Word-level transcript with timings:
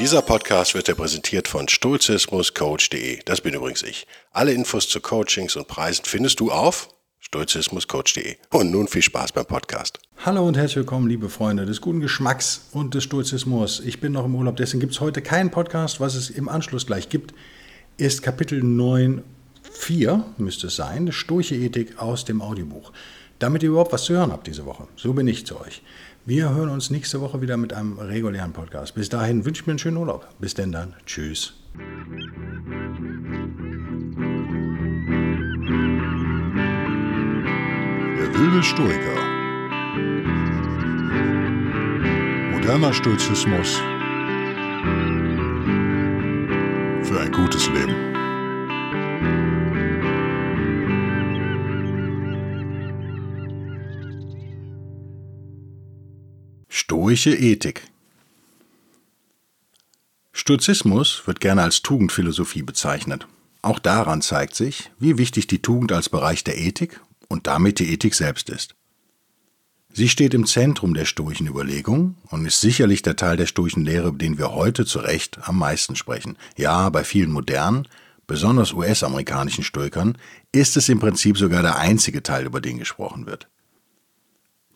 Dieser 0.00 0.22
Podcast 0.22 0.74
wird 0.74 0.88
dir 0.88 0.94
präsentiert 0.94 1.46
von 1.46 1.68
stoizismuscoach.de. 1.68 3.18
Das 3.26 3.42
bin 3.42 3.52
übrigens 3.52 3.82
ich. 3.82 4.06
Alle 4.32 4.54
Infos 4.54 4.88
zu 4.88 4.98
Coachings 4.98 5.56
und 5.56 5.68
Preisen 5.68 6.06
findest 6.06 6.40
du 6.40 6.50
auf 6.50 6.88
stoizismuscoach.de. 7.18 8.36
Und 8.50 8.70
nun 8.70 8.88
viel 8.88 9.02
Spaß 9.02 9.32
beim 9.32 9.44
Podcast. 9.44 9.98
Hallo 10.24 10.48
und 10.48 10.56
herzlich 10.56 10.76
willkommen, 10.76 11.06
liebe 11.06 11.28
Freunde 11.28 11.66
des 11.66 11.82
guten 11.82 12.00
Geschmacks 12.00 12.62
und 12.72 12.94
des 12.94 13.04
Stoizismus. 13.04 13.80
Ich 13.84 14.00
bin 14.00 14.12
noch 14.12 14.24
im 14.24 14.34
Urlaub, 14.34 14.56
deswegen 14.56 14.80
gibt 14.80 14.94
es 14.94 15.02
heute 15.02 15.20
keinen 15.20 15.50
Podcast. 15.50 16.00
Was 16.00 16.14
es 16.14 16.30
im 16.30 16.48
Anschluss 16.48 16.86
gleich 16.86 17.10
gibt, 17.10 17.34
ist 17.98 18.22
Kapitel 18.22 18.62
9.4, 18.62 20.22
müsste 20.38 20.68
es 20.68 20.76
sein, 20.76 21.12
Stoische 21.12 21.56
Ethik 21.56 21.98
aus 21.98 22.24
dem 22.24 22.40
Audiobuch. 22.40 22.90
Damit 23.38 23.62
ihr 23.62 23.68
überhaupt 23.68 23.92
was 23.92 24.04
zu 24.04 24.14
hören 24.14 24.32
habt 24.32 24.46
diese 24.46 24.64
Woche. 24.64 24.86
So 24.96 25.12
bin 25.12 25.28
ich 25.28 25.44
zu 25.44 25.60
euch. 25.60 25.82
Wir 26.30 26.54
hören 26.54 26.68
uns 26.68 26.90
nächste 26.90 27.20
Woche 27.20 27.42
wieder 27.42 27.56
mit 27.56 27.72
einem 27.72 27.98
regulären 27.98 28.52
Podcast. 28.52 28.94
Bis 28.94 29.08
dahin 29.08 29.44
wünsche 29.44 29.62
ich 29.62 29.66
mir 29.66 29.72
einen 29.72 29.80
schönen 29.80 29.96
Urlaub. 29.96 30.28
Bis 30.38 30.54
denn 30.54 30.70
dann. 30.70 30.94
Tschüss. 31.04 31.54
Der 38.16 38.32
wilde 38.32 38.62
Stoiker. 38.62 39.16
Moderner 42.52 42.92
Stoizismus 42.94 43.74
für 47.02 47.20
ein 47.20 47.32
gutes 47.32 47.68
Leben. 47.70 48.09
Stoische 56.90 57.32
Ethik 57.36 57.84
Stoizismus 60.32 61.22
wird 61.24 61.38
gerne 61.38 61.62
als 61.62 61.82
Tugendphilosophie 61.82 62.64
bezeichnet. 62.64 63.28
Auch 63.62 63.78
daran 63.78 64.22
zeigt 64.22 64.56
sich, 64.56 64.90
wie 64.98 65.16
wichtig 65.16 65.46
die 65.46 65.62
Tugend 65.62 65.92
als 65.92 66.08
Bereich 66.08 66.42
der 66.42 66.58
Ethik 66.58 67.00
und 67.28 67.46
damit 67.46 67.78
die 67.78 67.92
Ethik 67.92 68.16
selbst 68.16 68.50
ist. 68.50 68.74
Sie 69.92 70.08
steht 70.08 70.34
im 70.34 70.46
Zentrum 70.46 70.92
der 70.94 71.04
stoischen 71.04 71.46
Überlegung 71.46 72.16
und 72.28 72.44
ist 72.44 72.60
sicherlich 72.60 73.02
der 73.02 73.14
Teil 73.14 73.36
der 73.36 73.46
stoischen 73.46 73.84
Lehre, 73.84 74.08
über 74.08 74.18
den 74.18 74.36
wir 74.36 74.52
heute 74.52 74.84
zu 74.84 74.98
Recht 74.98 75.38
am 75.42 75.60
meisten 75.60 75.94
sprechen. 75.94 76.36
Ja, 76.56 76.90
bei 76.90 77.04
vielen 77.04 77.30
modernen, 77.30 77.86
besonders 78.26 78.72
US-amerikanischen 78.72 79.62
Stoikern, 79.62 80.18
ist 80.50 80.76
es 80.76 80.88
im 80.88 80.98
Prinzip 80.98 81.38
sogar 81.38 81.62
der 81.62 81.76
einzige 81.76 82.24
Teil, 82.24 82.46
über 82.46 82.60
den 82.60 82.78
gesprochen 82.78 83.26
wird. 83.26 83.46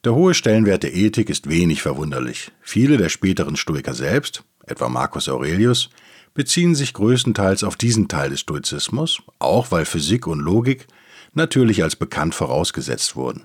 Der 0.04 0.14
hohe 0.14 0.34
Stellenwert 0.34 0.82
der 0.82 0.94
Ethik 0.94 1.30
ist 1.30 1.48
wenig 1.48 1.80
verwunderlich. 1.80 2.52
Viele 2.60 2.98
der 2.98 3.08
späteren 3.08 3.56
Stoiker 3.56 3.94
selbst, 3.94 4.44
etwa 4.66 4.90
Marcus 4.90 5.30
Aurelius, 5.30 5.88
beziehen 6.34 6.74
sich 6.74 6.92
größtenteils 6.92 7.64
auf 7.64 7.76
diesen 7.76 8.06
Teil 8.06 8.28
des 8.28 8.40
Stoizismus, 8.40 9.22
auch 9.38 9.70
weil 9.70 9.86
Physik 9.86 10.26
und 10.26 10.40
Logik 10.40 10.88
natürlich 11.32 11.82
als 11.82 11.96
bekannt 11.96 12.34
vorausgesetzt 12.34 13.16
wurden. 13.16 13.44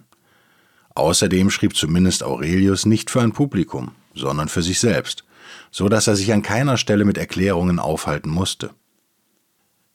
Außerdem 0.96 1.50
schrieb 1.50 1.78
zumindest 1.78 2.24
Aurelius 2.24 2.86
nicht 2.86 3.10
für 3.10 3.22
ein 3.22 3.32
Publikum, 3.32 3.96
sondern 4.14 4.50
für 4.50 4.62
sich 4.62 4.82
selbst, 4.82 5.24
so 5.72 5.88
dass 5.88 6.08
er 6.08 6.18
sich 6.18 6.34
an 6.34 6.42
keiner 6.42 6.76
Stelle 6.76 7.06
mit 7.06 7.18
Erklärungen 7.18 7.80
aufhalten 7.80 8.30
musste. 8.30 8.72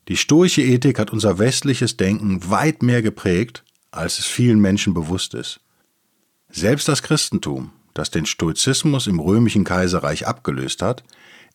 Die 0.09 0.17
stoische 0.17 0.63
Ethik 0.63 0.99
hat 0.99 1.13
unser 1.13 1.39
westliches 1.39 1.99
Denken 1.99 2.49
weit 2.49 2.83
mehr 2.83 3.03
geprägt, 3.03 3.65
als 3.91 4.19
es 4.19 4.25
vielen 4.25 4.61
Menschen 4.61 4.95
bewusst 4.95 5.35
ist. 5.35 5.61
Selbst 6.57 6.87
das 6.87 7.03
Christentum, 7.03 7.73
das 7.95 8.13
den 8.13 8.27
Stoizismus 8.27 9.09
im 9.09 9.19
römischen 9.19 9.65
Kaiserreich 9.65 10.29
abgelöst 10.29 10.83
hat, 10.83 11.03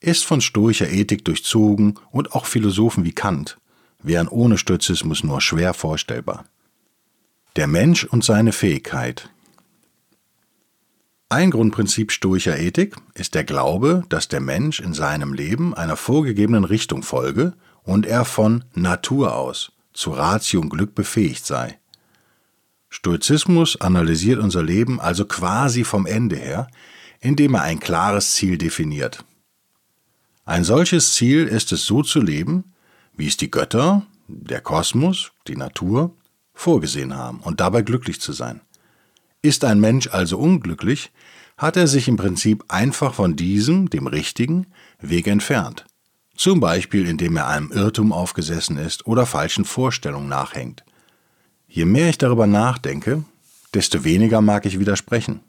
ist 0.01 0.25
von 0.25 0.41
stoischer 0.41 0.89
Ethik 0.89 1.23
durchzogen 1.23 1.97
und 2.11 2.33
auch 2.33 2.45
Philosophen 2.45 3.05
wie 3.05 3.13
Kant 3.13 3.57
wären 4.03 4.27
ohne 4.27 4.57
Stoizismus 4.57 5.23
nur 5.23 5.39
schwer 5.39 5.73
vorstellbar. 5.73 6.43
Der 7.55 7.67
Mensch 7.67 8.03
und 8.03 8.25
seine 8.25 8.51
Fähigkeit. 8.51 9.29
Ein 11.29 11.51
Grundprinzip 11.51 12.11
stoischer 12.11 12.59
Ethik 12.59 12.97
ist 13.13 13.35
der 13.35 13.45
Glaube, 13.45 14.03
dass 14.09 14.27
der 14.27 14.41
Mensch 14.41 14.81
in 14.81 14.93
seinem 14.93 15.33
Leben 15.33 15.73
einer 15.73 15.95
vorgegebenen 15.95 16.65
Richtung 16.65 17.03
folge 17.03 17.53
und 17.83 18.05
er 18.05 18.25
von 18.25 18.65
Natur 18.73 19.35
aus 19.35 19.71
zu 19.93 20.11
Ratio 20.11 20.59
und 20.59 20.69
Glück 20.69 20.93
befähigt 20.93 21.45
sei. 21.45 21.78
Stoizismus 22.89 23.79
analysiert 23.79 24.39
unser 24.39 24.63
Leben 24.63 24.99
also 24.99 25.25
quasi 25.25 25.83
vom 25.83 26.05
Ende 26.05 26.35
her, 26.35 26.67
indem 27.19 27.53
er 27.53 27.63
ein 27.63 27.79
klares 27.79 28.33
Ziel 28.33 28.57
definiert. 28.57 29.23
Ein 30.45 30.63
solches 30.63 31.13
Ziel 31.13 31.45
ist 31.45 31.71
es 31.71 31.85
so 31.85 32.01
zu 32.01 32.19
leben, 32.19 32.73
wie 33.15 33.27
es 33.27 33.37
die 33.37 33.51
Götter, 33.51 34.05
der 34.27 34.61
Kosmos, 34.61 35.31
die 35.47 35.55
Natur 35.55 36.15
vorgesehen 36.53 37.15
haben 37.15 37.39
und 37.41 37.59
dabei 37.59 37.83
glücklich 37.83 38.19
zu 38.19 38.33
sein. 38.33 38.61
Ist 39.41 39.63
ein 39.63 39.79
Mensch 39.79 40.07
also 40.07 40.37
unglücklich, 40.37 41.11
hat 41.57 41.77
er 41.77 41.87
sich 41.87 42.07
im 42.07 42.17
Prinzip 42.17 42.63
einfach 42.67 43.13
von 43.13 43.35
diesem, 43.35 43.89
dem 43.89 44.07
richtigen, 44.07 44.67
Weg 44.99 45.27
entfernt. 45.27 45.85
Zum 46.35 46.59
Beispiel 46.59 47.05
indem 47.05 47.37
er 47.37 47.47
einem 47.47 47.71
Irrtum 47.71 48.13
aufgesessen 48.13 48.77
ist 48.77 49.05
oder 49.05 49.25
falschen 49.25 49.65
Vorstellungen 49.65 50.29
nachhängt. 50.29 50.83
Je 51.69 51.85
mehr 51.85 52.09
ich 52.09 52.17
darüber 52.17 52.47
nachdenke, 52.47 53.23
desto 53.75 54.03
weniger 54.03 54.41
mag 54.41 54.65
ich 54.65 54.79
widersprechen. 54.79 55.41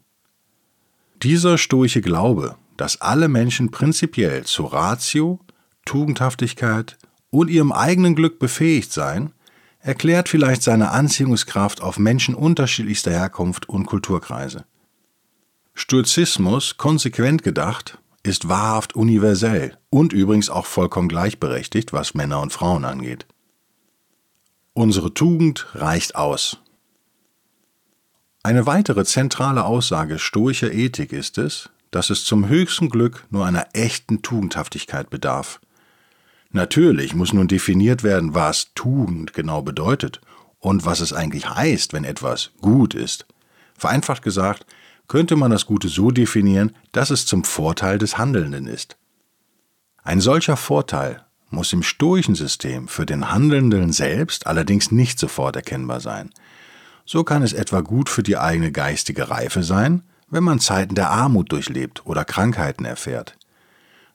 Dieser 1.23 1.57
stoische 1.57 2.01
Glaube, 2.01 2.55
dass 2.77 3.01
alle 3.01 3.27
Menschen 3.27 3.71
prinzipiell 3.71 4.43
zu 4.43 4.65
Ratio, 4.65 5.39
Tugendhaftigkeit 5.83 6.97
und 7.31 7.49
ihrem 7.49 7.71
eigenen 7.71 8.15
Glück 8.15 8.37
befähigt 8.37 8.93
seien, 8.93 9.33
erklärt 9.79 10.29
vielleicht 10.29 10.61
seine 10.61 10.91
Anziehungskraft 10.91 11.81
auf 11.81 11.97
Menschen 11.97 12.35
unterschiedlichster 12.35 13.11
Herkunft 13.11 13.67
und 13.67 13.87
Kulturkreise. 13.87 14.65
Stoizismus, 15.73 16.77
konsequent 16.77 17.41
gedacht, 17.41 17.97
ist 18.21 18.47
wahrhaft 18.47 18.95
universell 18.95 19.77
und 19.89 20.13
übrigens 20.13 20.51
auch 20.51 20.67
vollkommen 20.67 21.09
gleichberechtigt, 21.09 21.93
was 21.93 22.13
Männer 22.13 22.41
und 22.41 22.53
Frauen 22.53 22.85
angeht. 22.85 23.25
Unsere 24.73 25.13
Tugend 25.13 25.67
reicht 25.73 26.15
aus. 26.15 26.57
Eine 28.41 28.65
weitere 28.65 29.03
zentrale 29.03 29.65
Aussage 29.65 30.17
stoischer 30.17 30.71
Ethik 30.71 31.11
ist 31.11 31.37
es, 31.37 31.69
dass 31.91 32.09
es 32.09 32.23
zum 32.23 32.47
höchsten 32.47 32.87
Glück 32.87 33.25
nur 33.29 33.45
einer 33.45 33.67
echten 33.73 34.21
Tugendhaftigkeit 34.21 35.09
bedarf. 35.09 35.59
Natürlich 36.51 37.13
muss 37.13 37.33
nun 37.33 37.49
definiert 37.49 38.03
werden, 38.03 38.33
was 38.33 38.73
Tugend 38.73 39.33
genau 39.33 39.61
bedeutet 39.61 40.21
und 40.59 40.85
was 40.85 41.01
es 41.01 41.11
eigentlich 41.11 41.49
heißt, 41.49 41.91
wenn 41.91 42.05
etwas 42.05 42.51
gut 42.61 42.93
ist. 42.93 43.25
Vereinfacht 43.77 44.21
gesagt, 44.21 44.65
könnte 45.09 45.35
man 45.35 45.51
das 45.51 45.65
Gute 45.65 45.89
so 45.89 46.11
definieren, 46.11 46.73
dass 46.93 47.09
es 47.09 47.25
zum 47.25 47.43
Vorteil 47.43 47.97
des 47.97 48.17
Handelnden 48.17 48.67
ist. 48.67 48.95
Ein 50.01 50.21
solcher 50.21 50.55
Vorteil 50.55 51.25
muss 51.51 51.73
im 51.73 51.83
stoischen 51.83 52.35
System 52.35 52.87
für 52.87 53.05
den 53.05 53.31
Handelnden 53.31 53.91
selbst 53.91 54.47
allerdings 54.47 54.91
nicht 54.91 55.19
sofort 55.19 55.55
erkennbar 55.55 55.99
sein. 55.99 56.31
So 57.05 57.23
kann 57.23 57.43
es 57.43 57.53
etwa 57.53 57.81
gut 57.81 58.09
für 58.09 58.23
die 58.23 58.37
eigene 58.37 58.71
geistige 58.71 59.29
Reife 59.29 59.63
sein, 59.63 60.03
wenn 60.29 60.43
man 60.43 60.59
Zeiten 60.59 60.95
der 60.95 61.09
Armut 61.11 61.51
durchlebt 61.51 62.05
oder 62.05 62.25
Krankheiten 62.25 62.85
erfährt. 62.85 63.37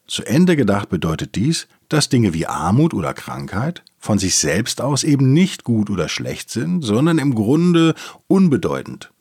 Zu 0.07 0.23
Ende 0.23 0.55
gedacht 0.55 0.89
bedeutet 0.89 1.35
dies, 1.35 1.67
dass 1.89 2.09
Dinge 2.09 2.33
wie 2.33 2.47
Armut 2.47 2.93
oder 2.93 3.13
Krankheit 3.13 3.83
von 3.99 4.19
sich 4.19 4.35
selbst 4.35 4.81
aus 4.81 5.03
eben 5.03 5.33
nicht 5.33 5.63
gut 5.63 5.89
oder 5.89 6.07
schlecht 6.09 6.49
sind, 6.49 6.81
sondern 6.81 7.17
im 7.19 7.35
Grunde 7.35 7.93
unbedeutend. 8.27 9.11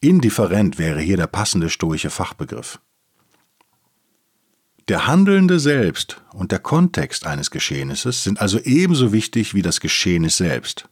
Indifferent 0.00 0.78
wäre 0.78 1.00
hier 1.00 1.16
der 1.16 1.26
passende 1.26 1.68
stoische 1.68 2.10
Fachbegriff. 2.10 2.80
Der 4.90 5.06
Handelnde 5.06 5.60
selbst 5.60 6.20
und 6.32 6.50
der 6.50 6.58
Kontext 6.58 7.24
eines 7.24 7.52
Geschehnisses 7.52 8.24
sind 8.24 8.40
also 8.40 8.58
ebenso 8.58 9.12
wichtig 9.12 9.54
wie 9.54 9.62
das 9.62 9.78
Geschehnis 9.78 10.36
selbst. 10.36 10.88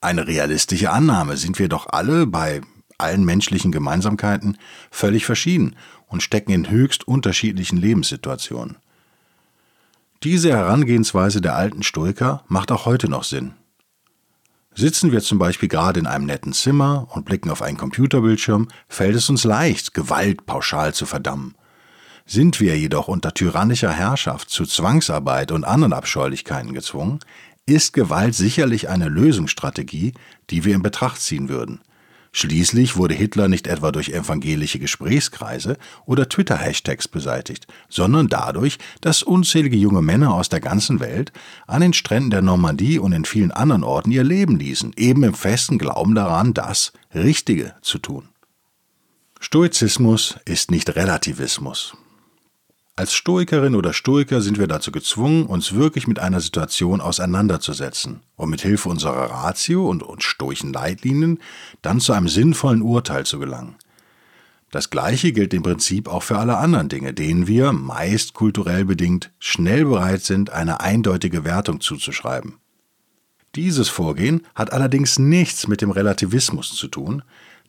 Eine 0.00 0.26
realistische 0.26 0.90
Annahme 0.90 1.36
sind 1.36 1.60
wir 1.60 1.68
doch 1.68 1.86
alle 1.86 2.26
bei 2.26 2.62
allen 2.98 3.24
menschlichen 3.24 3.70
Gemeinsamkeiten 3.70 4.58
völlig 4.90 5.24
verschieden 5.24 5.76
und 6.08 6.24
stecken 6.24 6.50
in 6.50 6.68
höchst 6.68 7.06
unterschiedlichen 7.06 7.76
Lebenssituationen. 7.76 8.78
Diese 10.24 10.50
Herangehensweise 10.50 11.40
der 11.40 11.54
alten 11.54 11.84
Stoiker 11.84 12.42
macht 12.48 12.72
auch 12.72 12.86
heute 12.86 13.08
noch 13.08 13.22
Sinn. 13.22 13.52
Sitzen 14.74 15.12
wir 15.12 15.20
zum 15.20 15.38
Beispiel 15.38 15.68
gerade 15.68 16.00
in 16.00 16.08
einem 16.08 16.26
netten 16.26 16.54
Zimmer 16.54 17.06
und 17.12 17.24
blicken 17.24 17.50
auf 17.50 17.62
einen 17.62 17.78
Computerbildschirm, 17.78 18.66
fällt 18.88 19.14
es 19.14 19.30
uns 19.30 19.44
leicht, 19.44 19.94
Gewalt 19.94 20.44
pauschal 20.44 20.92
zu 20.92 21.06
verdammen. 21.06 21.54
Sind 22.32 22.60
wir 22.60 22.78
jedoch 22.78 23.08
unter 23.08 23.34
tyrannischer 23.34 23.92
Herrschaft 23.92 24.48
zu 24.48 24.64
Zwangsarbeit 24.64 25.52
und 25.52 25.64
anderen 25.64 25.92
Abscheulichkeiten 25.92 26.72
gezwungen, 26.72 27.18
ist 27.66 27.92
Gewalt 27.92 28.34
sicherlich 28.34 28.88
eine 28.88 29.10
Lösungsstrategie, 29.10 30.14
die 30.48 30.64
wir 30.64 30.74
in 30.74 30.80
Betracht 30.80 31.20
ziehen 31.20 31.50
würden. 31.50 31.82
Schließlich 32.32 32.96
wurde 32.96 33.12
Hitler 33.12 33.48
nicht 33.48 33.66
etwa 33.66 33.92
durch 33.92 34.08
evangelische 34.08 34.78
Gesprächskreise 34.78 35.76
oder 36.06 36.26
Twitter-Hashtags 36.26 37.06
beseitigt, 37.06 37.66
sondern 37.90 38.28
dadurch, 38.28 38.78
dass 39.02 39.22
unzählige 39.22 39.76
junge 39.76 40.00
Männer 40.00 40.32
aus 40.32 40.48
der 40.48 40.60
ganzen 40.60 41.00
Welt 41.00 41.32
an 41.66 41.82
den 41.82 41.92
Stränden 41.92 42.30
der 42.30 42.40
Normandie 42.40 42.98
und 42.98 43.12
in 43.12 43.26
vielen 43.26 43.50
anderen 43.50 43.84
Orten 43.84 44.10
ihr 44.10 44.24
Leben 44.24 44.58
ließen, 44.58 44.94
eben 44.96 45.22
im 45.22 45.34
festen 45.34 45.76
Glauben 45.76 46.14
daran, 46.14 46.54
das 46.54 46.94
Richtige 47.14 47.74
zu 47.82 47.98
tun. 47.98 48.30
Stoizismus 49.38 50.38
ist 50.46 50.70
nicht 50.70 50.96
Relativismus. 50.96 51.94
Als 52.94 53.14
Stoikerin 53.14 53.74
oder 53.74 53.94
Stoiker 53.94 54.42
sind 54.42 54.58
wir 54.58 54.66
dazu 54.66 54.92
gezwungen, 54.92 55.46
uns 55.46 55.72
wirklich 55.72 56.06
mit 56.06 56.18
einer 56.18 56.40
Situation 56.40 57.00
auseinanderzusetzen 57.00 58.20
und 58.36 58.50
mit 58.50 58.60
Hilfe 58.60 58.90
unserer 58.90 59.30
Ratio 59.30 59.88
und, 59.88 60.02
und 60.02 60.22
stoischen 60.22 60.74
Leitlinien 60.74 61.38
dann 61.80 62.00
zu 62.00 62.12
einem 62.12 62.28
sinnvollen 62.28 62.82
Urteil 62.82 63.24
zu 63.24 63.38
gelangen. 63.38 63.76
Das 64.70 64.90
Gleiche 64.90 65.32
gilt 65.32 65.54
im 65.54 65.62
Prinzip 65.62 66.06
auch 66.06 66.22
für 66.22 66.38
alle 66.38 66.58
anderen 66.58 66.90
Dinge, 66.90 67.14
denen 67.14 67.46
wir, 67.46 67.72
meist 67.72 68.34
kulturell 68.34 68.84
bedingt, 68.84 69.30
schnell 69.38 69.86
bereit 69.86 70.22
sind, 70.22 70.50
eine 70.50 70.80
eindeutige 70.80 71.44
Wertung 71.44 71.80
zuzuschreiben. 71.80 72.58
Dieses 73.54 73.88
Vorgehen 73.88 74.46
hat 74.54 74.72
allerdings 74.72 75.18
nichts 75.18 75.66
mit 75.66 75.80
dem 75.80 75.90
Relativismus 75.90 76.74
zu 76.74 76.88
tun, 76.88 77.22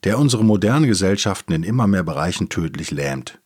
der 0.04 0.20
unsere 0.20 0.44
modernen 0.44 0.86
Gesellschaften 0.86 1.54
in 1.54 1.64
immer 1.64 1.88
mehr 1.88 2.04
Bereichen 2.04 2.50
tödlich 2.50 2.92
lähmt. 2.92 3.40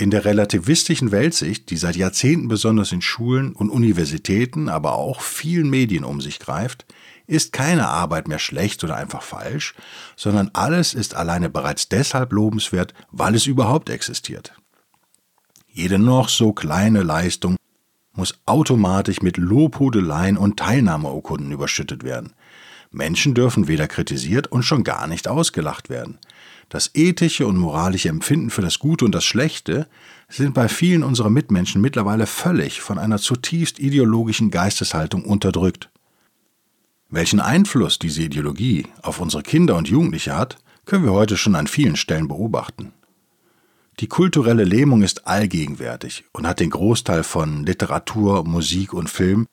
In 0.00 0.12
der 0.12 0.24
relativistischen 0.24 1.10
Weltsicht, 1.10 1.70
die 1.70 1.76
seit 1.76 1.96
Jahrzehnten 1.96 2.46
besonders 2.46 2.92
in 2.92 3.02
Schulen 3.02 3.52
und 3.52 3.68
Universitäten, 3.68 4.68
aber 4.68 4.92
auch 4.92 5.20
vielen 5.20 5.68
Medien 5.68 6.04
um 6.04 6.20
sich 6.20 6.38
greift, 6.38 6.86
ist 7.26 7.52
keine 7.52 7.88
Arbeit 7.88 8.28
mehr 8.28 8.38
schlecht 8.38 8.84
oder 8.84 8.96
einfach 8.96 9.22
falsch, 9.22 9.74
sondern 10.14 10.50
alles 10.52 10.94
ist 10.94 11.16
alleine 11.16 11.50
bereits 11.50 11.88
deshalb 11.88 12.32
lobenswert, 12.32 12.94
weil 13.10 13.34
es 13.34 13.46
überhaupt 13.46 13.90
existiert. 13.90 14.52
Jede 15.66 15.98
noch 15.98 16.28
so 16.28 16.52
kleine 16.52 17.02
Leistung 17.02 17.56
muss 18.12 18.38
automatisch 18.46 19.20
mit 19.20 19.36
Lobhudeleien 19.36 20.36
und 20.36 20.58
Teilnahmeurkunden 20.58 21.50
überschüttet 21.50 22.04
werden. 22.04 22.34
Menschen 22.92 23.34
dürfen 23.34 23.66
weder 23.66 23.88
kritisiert 23.88 24.46
und 24.46 24.62
schon 24.62 24.84
gar 24.84 25.08
nicht 25.08 25.26
ausgelacht 25.26 25.90
werden. 25.90 26.18
Das 26.68 26.90
ethische 26.94 27.46
und 27.46 27.56
moralische 27.56 28.10
Empfinden 28.10 28.50
für 28.50 28.60
das 28.60 28.78
Gute 28.78 29.04
und 29.06 29.14
das 29.14 29.24
Schlechte 29.24 29.88
sind 30.28 30.52
bei 30.52 30.68
vielen 30.68 31.02
unserer 31.02 31.30
Mitmenschen 31.30 31.80
mittlerweile 31.80 32.26
völlig 32.26 32.82
von 32.82 32.98
einer 32.98 33.18
zutiefst 33.18 33.78
ideologischen 33.78 34.50
Geisteshaltung 34.50 35.24
unterdrückt. 35.24 35.88
Welchen 37.08 37.40
Einfluss 37.40 37.98
diese 37.98 38.22
Ideologie 38.22 38.86
auf 39.00 39.18
unsere 39.20 39.42
Kinder 39.42 39.76
und 39.76 39.88
Jugendliche 39.88 40.36
hat, 40.36 40.58
können 40.84 41.04
wir 41.04 41.12
heute 41.12 41.38
schon 41.38 41.54
an 41.54 41.66
vielen 41.66 41.96
Stellen 41.96 42.28
beobachten. 42.28 42.92
Die 44.00 44.06
kulturelle 44.06 44.64
Lähmung 44.64 45.02
ist 45.02 45.26
allgegenwärtig 45.26 46.24
und 46.32 46.46
hat 46.46 46.60
den 46.60 46.70
Großteil 46.70 47.24
von 47.24 47.64
Literatur, 47.64 48.44
Musik 48.44 48.92
und 48.92 49.08
Film 49.08 49.46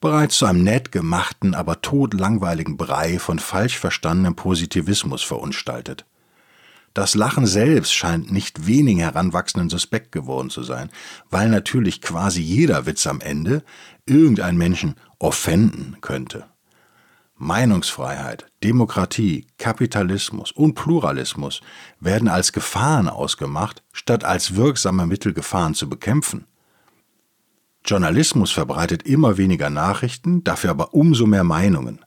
bereits 0.00 0.38
zu 0.38 0.46
einem 0.46 0.62
nett 0.62 0.92
gemachten, 0.92 1.54
aber 1.54 1.82
todlangweiligen 1.82 2.76
Brei 2.76 3.18
von 3.18 3.40
falsch 3.40 3.76
verstandenem 3.76 4.36
Positivismus 4.36 5.24
verunstaltet. 5.24 6.06
Das 6.98 7.14
Lachen 7.14 7.46
selbst 7.46 7.94
scheint 7.94 8.32
nicht 8.32 8.66
wenig 8.66 8.98
Heranwachsenden 8.98 9.70
suspekt 9.70 10.10
geworden 10.10 10.50
zu 10.50 10.64
sein, 10.64 10.90
weil 11.30 11.48
natürlich 11.48 12.02
quasi 12.02 12.40
jeder 12.42 12.86
Witz 12.86 13.06
am 13.06 13.20
Ende 13.20 13.62
irgendeinen 14.04 14.58
Menschen 14.58 14.96
offenden 15.20 15.98
könnte. 16.00 16.46
Meinungsfreiheit, 17.36 18.46
Demokratie, 18.64 19.46
Kapitalismus 19.58 20.50
und 20.50 20.74
Pluralismus 20.74 21.60
werden 22.00 22.26
als 22.26 22.52
Gefahren 22.52 23.08
ausgemacht, 23.08 23.84
statt 23.92 24.24
als 24.24 24.56
wirksame 24.56 25.06
Mittel 25.06 25.32
Gefahren 25.32 25.74
zu 25.74 25.88
bekämpfen. 25.88 26.48
Journalismus 27.84 28.50
verbreitet 28.50 29.04
immer 29.04 29.36
weniger 29.36 29.70
Nachrichten, 29.70 30.42
dafür 30.42 30.70
aber 30.70 30.94
umso 30.94 31.26
mehr 31.26 31.44
Meinungen. 31.44 32.04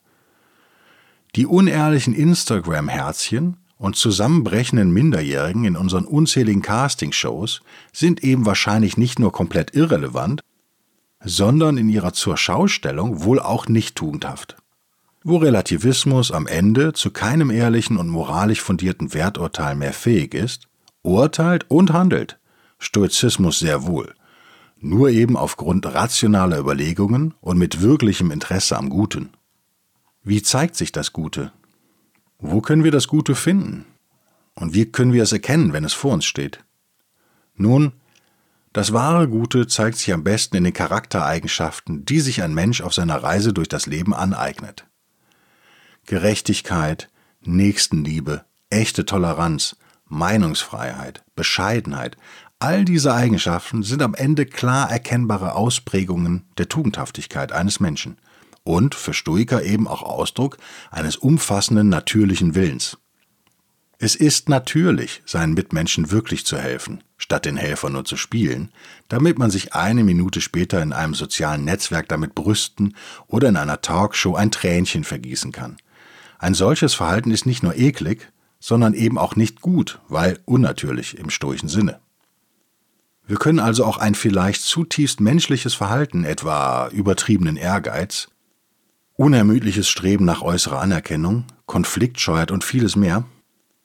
Die 1.38 1.45
unehrlichen 1.45 2.13
Instagram-Herzchen 2.13 3.55
und 3.81 3.95
zusammenbrechenden 3.95 4.92
Minderjährigen 4.92 5.66
in 5.66 5.75
unseren 5.75 6.06
unzähligen 6.06 6.62
Castingshows 6.62 7.62
sind 7.92 8.24
eben 8.24 8.45
wahrscheinlich 8.45 8.95
nicht 8.95 9.18
nur 9.18 9.31
komplett 9.31 9.75
irrelevant, 9.75 10.44
sondern 11.24 11.78
in 11.78 11.89
ihrer 11.89 12.13
Zurschaustellung 12.13 13.24
wohl 13.24 13.39
auch 13.39 13.68
nicht 13.68 13.95
tugendhaft. 13.95 14.56
Wo 15.24 15.38
Relativismus 15.38 16.31
am 16.31 16.45
Ende 16.45 16.94
zu 16.94 17.10
keinem 17.10 17.50
ehrlichen 17.50 17.98
und 17.98 18.07
moralisch 18.07 18.62
fundierten 18.62 19.16
Werturteil 19.16 19.75
mehr 19.75 19.94
fähig 19.94 20.36
ist, 20.36 20.68
urteilt 21.01 21.66
und 21.68 21.92
handelt 21.92 22.38
Stoizismus 22.77 23.57
sehr 23.57 23.88
wohl, 23.88 24.13
nur 24.80 25.10
eben 25.10 25.36
aufgrund 25.36 25.88
rationaler 25.88 26.60
Überlegungen 26.60 27.34
und 27.42 27.57
mit 27.57 27.81
wirklichem 27.81 28.30
Interesse 28.30 28.77
am 28.77 28.89
Guten. 28.89 29.31
Wie 30.24 30.44
zeigt 30.44 30.75
sich 30.75 30.92
das 30.92 31.13
Gute? 31.13 31.51
Wo 32.43 32.59
können 32.59 32.83
wir 32.83 32.89
das 32.89 33.07
Gute 33.07 33.35
finden? 33.35 33.85
Und 34.55 34.73
wie 34.73 34.91
können 34.91 35.13
wir 35.13 35.21
es 35.21 35.31
erkennen, 35.31 35.73
wenn 35.73 35.83
es 35.83 35.93
vor 35.93 36.11
uns 36.11 36.25
steht? 36.25 36.63
Nun, 37.53 37.93
das 38.73 38.93
wahre 38.93 39.27
Gute 39.27 39.67
zeigt 39.67 39.97
sich 39.97 40.11
am 40.11 40.23
besten 40.23 40.57
in 40.57 40.63
den 40.63 40.73
Charaktereigenschaften, 40.73 42.03
die 42.03 42.19
sich 42.19 42.41
ein 42.41 42.55
Mensch 42.55 42.81
auf 42.81 42.95
seiner 42.95 43.21
Reise 43.21 43.53
durch 43.53 43.69
das 43.69 43.85
Leben 43.85 44.15
aneignet. 44.15 44.88
Gerechtigkeit, 46.07 47.09
Nächstenliebe, 47.41 48.43
echte 48.71 49.05
Toleranz, 49.05 49.75
Meinungsfreiheit, 50.07 51.23
Bescheidenheit, 51.35 52.17
all 52.57 52.85
diese 52.85 53.13
Eigenschaften 53.13 53.83
sind 53.83 54.01
am 54.01 54.15
Ende 54.15 54.47
klar 54.47 54.89
erkennbare 54.89 55.53
Ausprägungen 55.53 56.47
der 56.57 56.69
Tugendhaftigkeit 56.69 57.51
eines 57.51 57.79
Menschen– 57.79 58.17
und 58.63 58.96
für 58.96 59.13
Stoiker 59.13 59.63
eben 59.63 59.88
auch 59.88 60.04
Ausdruck 60.04 60.58
eines 60.92 61.16
umfassenden 61.16 61.90
natürlichen 61.90 62.56
Willens. 62.56 62.98
Es 64.04 64.16
ist 64.16 64.50
natürlich, 64.50 65.22
seinen 65.28 65.54
Mitmenschen 65.54 66.10
wirklich 66.10 66.44
zu 66.44 66.58
helfen, 66.58 67.04
statt 67.18 67.46
den 67.46 67.56
Helfer 67.56 67.92
nur 67.92 68.04
zu 68.04 68.18
spielen, 68.18 68.72
damit 69.10 69.38
man 69.38 69.52
sich 69.52 69.74
eine 69.74 70.04
Minute 70.04 70.42
später 70.42 70.81
in 70.81 70.92
einem 70.92 71.13
sozialen 71.13 71.66
Netzwerk 71.66 72.10
damit 72.10 72.34
brüsten 72.34 72.96
oder 73.28 73.50
in 73.50 73.58
einer 73.58 73.81
Talkshow 73.81 74.34
ein 74.34 74.50
Tränchen 74.50 75.04
vergießen 75.04 75.52
kann. 75.52 75.78
Ein 76.40 76.56
solches 76.56 76.96
Verhalten 76.96 77.30
ist 77.30 77.46
nicht 77.46 77.62
nur 77.62 77.78
eklig, 77.78 78.31
sondern 78.60 78.96
eben 78.96 79.19
auch 79.19 79.36
nicht 79.36 79.62
gut, 79.62 80.00
weil 80.08 80.40
unnatürlich 80.46 81.19
im 81.19 81.30
stoischen 81.30 81.69
Sinne. 81.69 82.00
Wir 83.28 83.38
können 83.38 83.60
also 83.60 83.86
auch 83.86 83.98
ein 83.98 84.15
vielleicht 84.15 84.63
zutiefst 84.63 85.20
menschliches 85.20 85.75
Verhalten, 85.75 86.24
etwa 86.24 86.88
übertriebenen 86.88 87.56
Ehrgeiz, 87.56 88.30
unermüdliches 89.22 89.88
Streben 89.88 90.25
nach 90.25 90.42
äußerer 90.42 90.82
Anerkennung, 90.82 91.46
Konfliktscheuheit 91.68 92.50
und 92.50 92.63
vieles 92.63 92.96
mehr, 92.96 93.24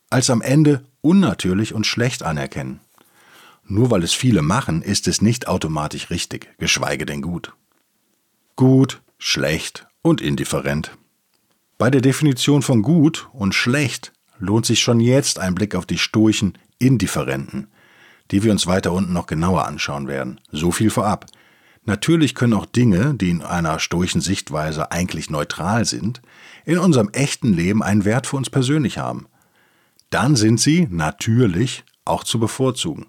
als 0.08 0.30
am 0.30 0.40
Ende 0.40 0.82
unnatürlich 1.02 1.74
und 1.74 1.86
schlecht 1.86 2.22
anerkennen. 2.22 2.80
Nur 3.66 3.90
weil 3.90 4.02
es 4.02 4.14
viele 4.14 4.40
machen, 4.40 4.80
ist 4.80 5.06
es 5.06 5.20
nicht 5.20 5.46
automatisch 5.46 6.08
richtig, 6.08 6.56
geschweige 6.56 7.04
denn 7.04 7.20
gut. 7.20 7.52
Gut, 8.56 9.02
schlecht 9.18 9.86
und 10.00 10.22
indifferent. 10.22 10.96
Bei 11.76 11.90
der 11.90 12.00
Definition 12.00 12.62
von 12.62 12.80
gut 12.80 13.28
und 13.34 13.54
schlecht 13.54 14.14
lohnt 14.38 14.64
sich 14.64 14.80
schon 14.80 15.00
jetzt 15.00 15.38
ein 15.38 15.54
Blick 15.54 15.74
auf 15.74 15.84
die 15.84 15.98
stoischen 15.98 16.56
Indifferenten, 16.78 17.66
die 18.30 18.42
wir 18.42 18.52
uns 18.52 18.66
weiter 18.66 18.90
unten 18.90 19.12
noch 19.12 19.26
genauer 19.26 19.66
anschauen 19.66 20.08
werden. 20.08 20.40
So 20.50 20.72
viel 20.72 20.88
vorab. 20.88 21.26
Natürlich 21.86 22.34
können 22.34 22.52
auch 22.52 22.66
Dinge, 22.66 23.14
die 23.14 23.30
in 23.30 23.42
einer 23.42 23.78
stoischen 23.78 24.20
Sichtweise 24.20 24.90
eigentlich 24.90 25.30
neutral 25.30 25.84
sind, 25.84 26.20
in 26.64 26.78
unserem 26.78 27.10
echten 27.10 27.52
Leben 27.52 27.82
einen 27.82 28.04
Wert 28.04 28.26
für 28.26 28.36
uns 28.36 28.50
persönlich 28.50 28.98
haben. 28.98 29.26
Dann 30.10 30.34
sind 30.34 30.60
sie 30.60 30.88
natürlich 30.90 31.84
auch 32.04 32.24
zu 32.24 32.40
bevorzugen. 32.40 33.06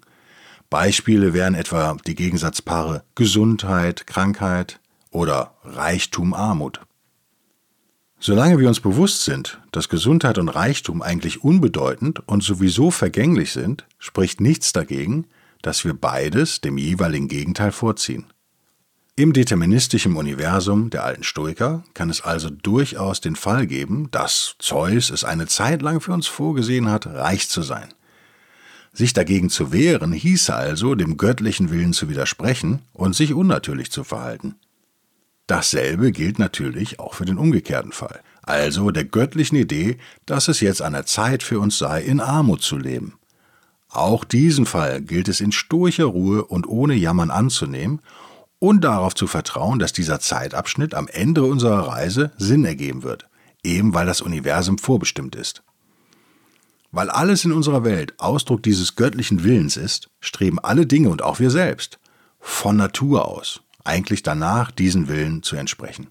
Beispiele 0.70 1.34
wären 1.34 1.54
etwa 1.54 1.96
die 2.06 2.14
Gegensatzpaare 2.14 3.02
Gesundheit, 3.16 4.06
Krankheit 4.06 4.78
oder 5.10 5.54
Reichtum, 5.64 6.32
Armut. 6.32 6.80
Solange 8.20 8.58
wir 8.58 8.68
uns 8.68 8.80
bewusst 8.80 9.24
sind, 9.24 9.60
dass 9.72 9.88
Gesundheit 9.88 10.38
und 10.38 10.48
Reichtum 10.48 11.02
eigentlich 11.02 11.42
unbedeutend 11.42 12.20
und 12.28 12.42
sowieso 12.42 12.90
vergänglich 12.90 13.52
sind, 13.52 13.86
spricht 13.98 14.40
nichts 14.40 14.72
dagegen, 14.72 15.26
dass 15.62 15.84
wir 15.84 15.94
beides 15.94 16.60
dem 16.60 16.78
jeweiligen 16.78 17.28
Gegenteil 17.28 17.72
vorziehen. 17.72 18.26
Im 19.18 19.32
deterministischen 19.32 20.14
Universum 20.14 20.90
der 20.90 21.02
alten 21.02 21.24
Stoiker 21.24 21.82
kann 21.92 22.08
es 22.08 22.20
also 22.20 22.50
durchaus 22.50 23.20
den 23.20 23.34
Fall 23.34 23.66
geben, 23.66 24.08
dass 24.12 24.54
Zeus 24.60 25.10
es 25.10 25.24
eine 25.24 25.48
Zeit 25.48 25.82
lang 25.82 26.00
für 26.00 26.12
uns 26.12 26.28
vorgesehen 26.28 26.88
hat, 26.88 27.04
reich 27.04 27.48
zu 27.48 27.62
sein. 27.62 27.88
Sich 28.92 29.14
dagegen 29.14 29.50
zu 29.50 29.72
wehren, 29.72 30.12
hieße 30.12 30.54
also, 30.54 30.94
dem 30.94 31.16
göttlichen 31.16 31.72
Willen 31.72 31.94
zu 31.94 32.08
widersprechen 32.08 32.82
und 32.92 33.16
sich 33.16 33.34
unnatürlich 33.34 33.90
zu 33.90 34.04
verhalten. 34.04 34.54
Dasselbe 35.48 36.12
gilt 36.12 36.38
natürlich 36.38 37.00
auch 37.00 37.14
für 37.14 37.24
den 37.24 37.38
umgekehrten 37.38 37.90
Fall. 37.90 38.20
also 38.42 38.92
der 38.92 39.04
göttlichen 39.04 39.56
Idee, 39.56 39.98
dass 40.26 40.46
es 40.46 40.60
jetzt 40.60 40.80
an 40.80 40.92
der 40.92 41.06
Zeit 41.06 41.42
für 41.42 41.58
uns 41.58 41.76
sei, 41.76 42.02
in 42.02 42.20
Armut 42.20 42.62
zu 42.62 42.76
leben. 42.76 43.18
Auch 43.88 44.22
diesen 44.22 44.64
Fall 44.64 45.02
gilt 45.02 45.26
es 45.26 45.40
in 45.40 45.50
stoischer 45.50 46.04
Ruhe 46.04 46.44
und 46.44 46.68
ohne 46.68 46.94
Jammern 46.94 47.32
anzunehmen 47.32 48.00
und 48.58 48.82
darauf 48.82 49.14
zu 49.14 49.26
vertrauen, 49.26 49.78
dass 49.78 49.92
dieser 49.92 50.20
Zeitabschnitt 50.20 50.94
am 50.94 51.08
Ende 51.08 51.44
unserer 51.44 51.88
Reise 51.88 52.32
Sinn 52.38 52.64
ergeben 52.64 53.02
wird, 53.02 53.28
eben 53.62 53.94
weil 53.94 54.06
das 54.06 54.20
Universum 54.20 54.78
vorbestimmt 54.78 55.36
ist. 55.36 55.62
Weil 56.90 57.10
alles 57.10 57.44
in 57.44 57.52
unserer 57.52 57.84
Welt 57.84 58.14
Ausdruck 58.18 58.62
dieses 58.62 58.96
göttlichen 58.96 59.44
Willens 59.44 59.76
ist, 59.76 60.08
streben 60.20 60.58
alle 60.58 60.86
Dinge 60.86 61.10
und 61.10 61.22
auch 61.22 61.38
wir 61.38 61.50
selbst 61.50 61.98
von 62.40 62.76
Natur 62.76 63.28
aus 63.28 63.60
eigentlich 63.88 64.22
danach, 64.22 64.70
diesen 64.70 65.08
Willen 65.08 65.42
zu 65.42 65.56
entsprechen. 65.56 66.08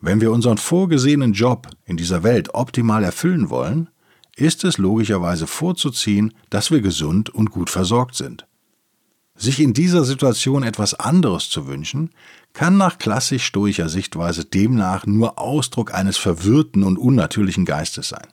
Wenn 0.00 0.20
wir 0.20 0.30
unseren 0.30 0.58
vorgesehenen 0.58 1.32
Job 1.32 1.68
in 1.84 1.96
dieser 1.96 2.22
Welt 2.22 2.54
optimal 2.54 3.02
erfüllen 3.02 3.50
wollen, 3.50 3.88
ist 4.36 4.64
es 4.64 4.78
logischerweise 4.78 5.46
vorzuziehen, 5.46 6.32
dass 6.50 6.70
wir 6.70 6.80
gesund 6.80 7.30
und 7.30 7.50
gut 7.50 7.70
versorgt 7.70 8.14
sind. 8.14 8.46
Sich 9.36 9.60
in 9.60 9.74
dieser 9.74 10.04
Situation 10.04 10.62
etwas 10.62 10.94
anderes 10.94 11.50
zu 11.50 11.66
wünschen, 11.66 12.10
kann 12.54 12.78
nach 12.78 12.98
klassisch 12.98 13.44
stoischer 13.44 13.88
Sichtweise 13.88 14.44
demnach 14.46 15.04
nur 15.06 15.38
Ausdruck 15.38 15.92
eines 15.92 16.16
verwirrten 16.16 16.82
und 16.82 16.96
unnatürlichen 16.96 17.66
Geistes 17.66 18.08
sein. 18.08 18.26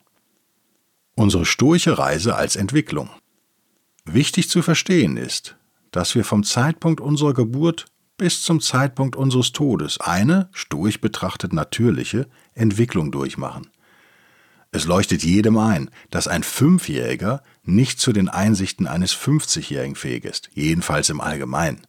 Unsere 1.14 1.44
stoische 1.44 1.98
Reise 1.98 2.34
als 2.34 2.56
Entwicklung. 2.56 3.10
Wichtig 4.06 4.48
zu 4.48 4.62
verstehen 4.62 5.16
ist, 5.16 5.56
dass 5.90 6.14
wir 6.14 6.24
vom 6.24 6.42
Zeitpunkt 6.42 7.00
unserer 7.00 7.34
Geburt 7.34 7.86
bis 8.16 8.42
zum 8.42 8.60
Zeitpunkt 8.60 9.14
unseres 9.14 9.52
Todes 9.52 10.00
eine, 10.00 10.48
stoisch 10.52 11.00
betrachtet 11.00 11.52
natürliche, 11.52 12.28
Entwicklung 12.54 13.12
durchmachen. 13.12 13.68
Es 14.74 14.86
leuchtet 14.86 15.22
jedem 15.22 15.56
ein, 15.56 15.88
dass 16.10 16.26
ein 16.26 16.42
Fünfjähriger 16.42 17.44
nicht 17.62 18.00
zu 18.00 18.12
den 18.12 18.28
Einsichten 18.28 18.88
eines 18.88 19.14
50-Jährigen 19.14 19.94
fähig 19.94 20.24
ist, 20.24 20.50
jedenfalls 20.52 21.10
im 21.10 21.20
Allgemeinen. 21.20 21.86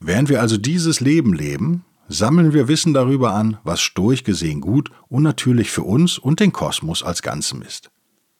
Während 0.00 0.28
wir 0.28 0.40
also 0.40 0.56
dieses 0.56 0.98
Leben 0.98 1.32
leben, 1.32 1.84
sammeln 2.08 2.52
wir 2.52 2.66
Wissen 2.66 2.92
darüber 2.92 3.34
an, 3.34 3.58
was 3.62 3.80
stoisch 3.80 4.24
gesehen 4.24 4.60
gut 4.60 4.90
und 5.06 5.22
natürlich 5.22 5.70
für 5.70 5.84
uns 5.84 6.18
und 6.18 6.40
den 6.40 6.52
Kosmos 6.52 7.04
als 7.04 7.22
Ganzem 7.22 7.62
ist, 7.62 7.92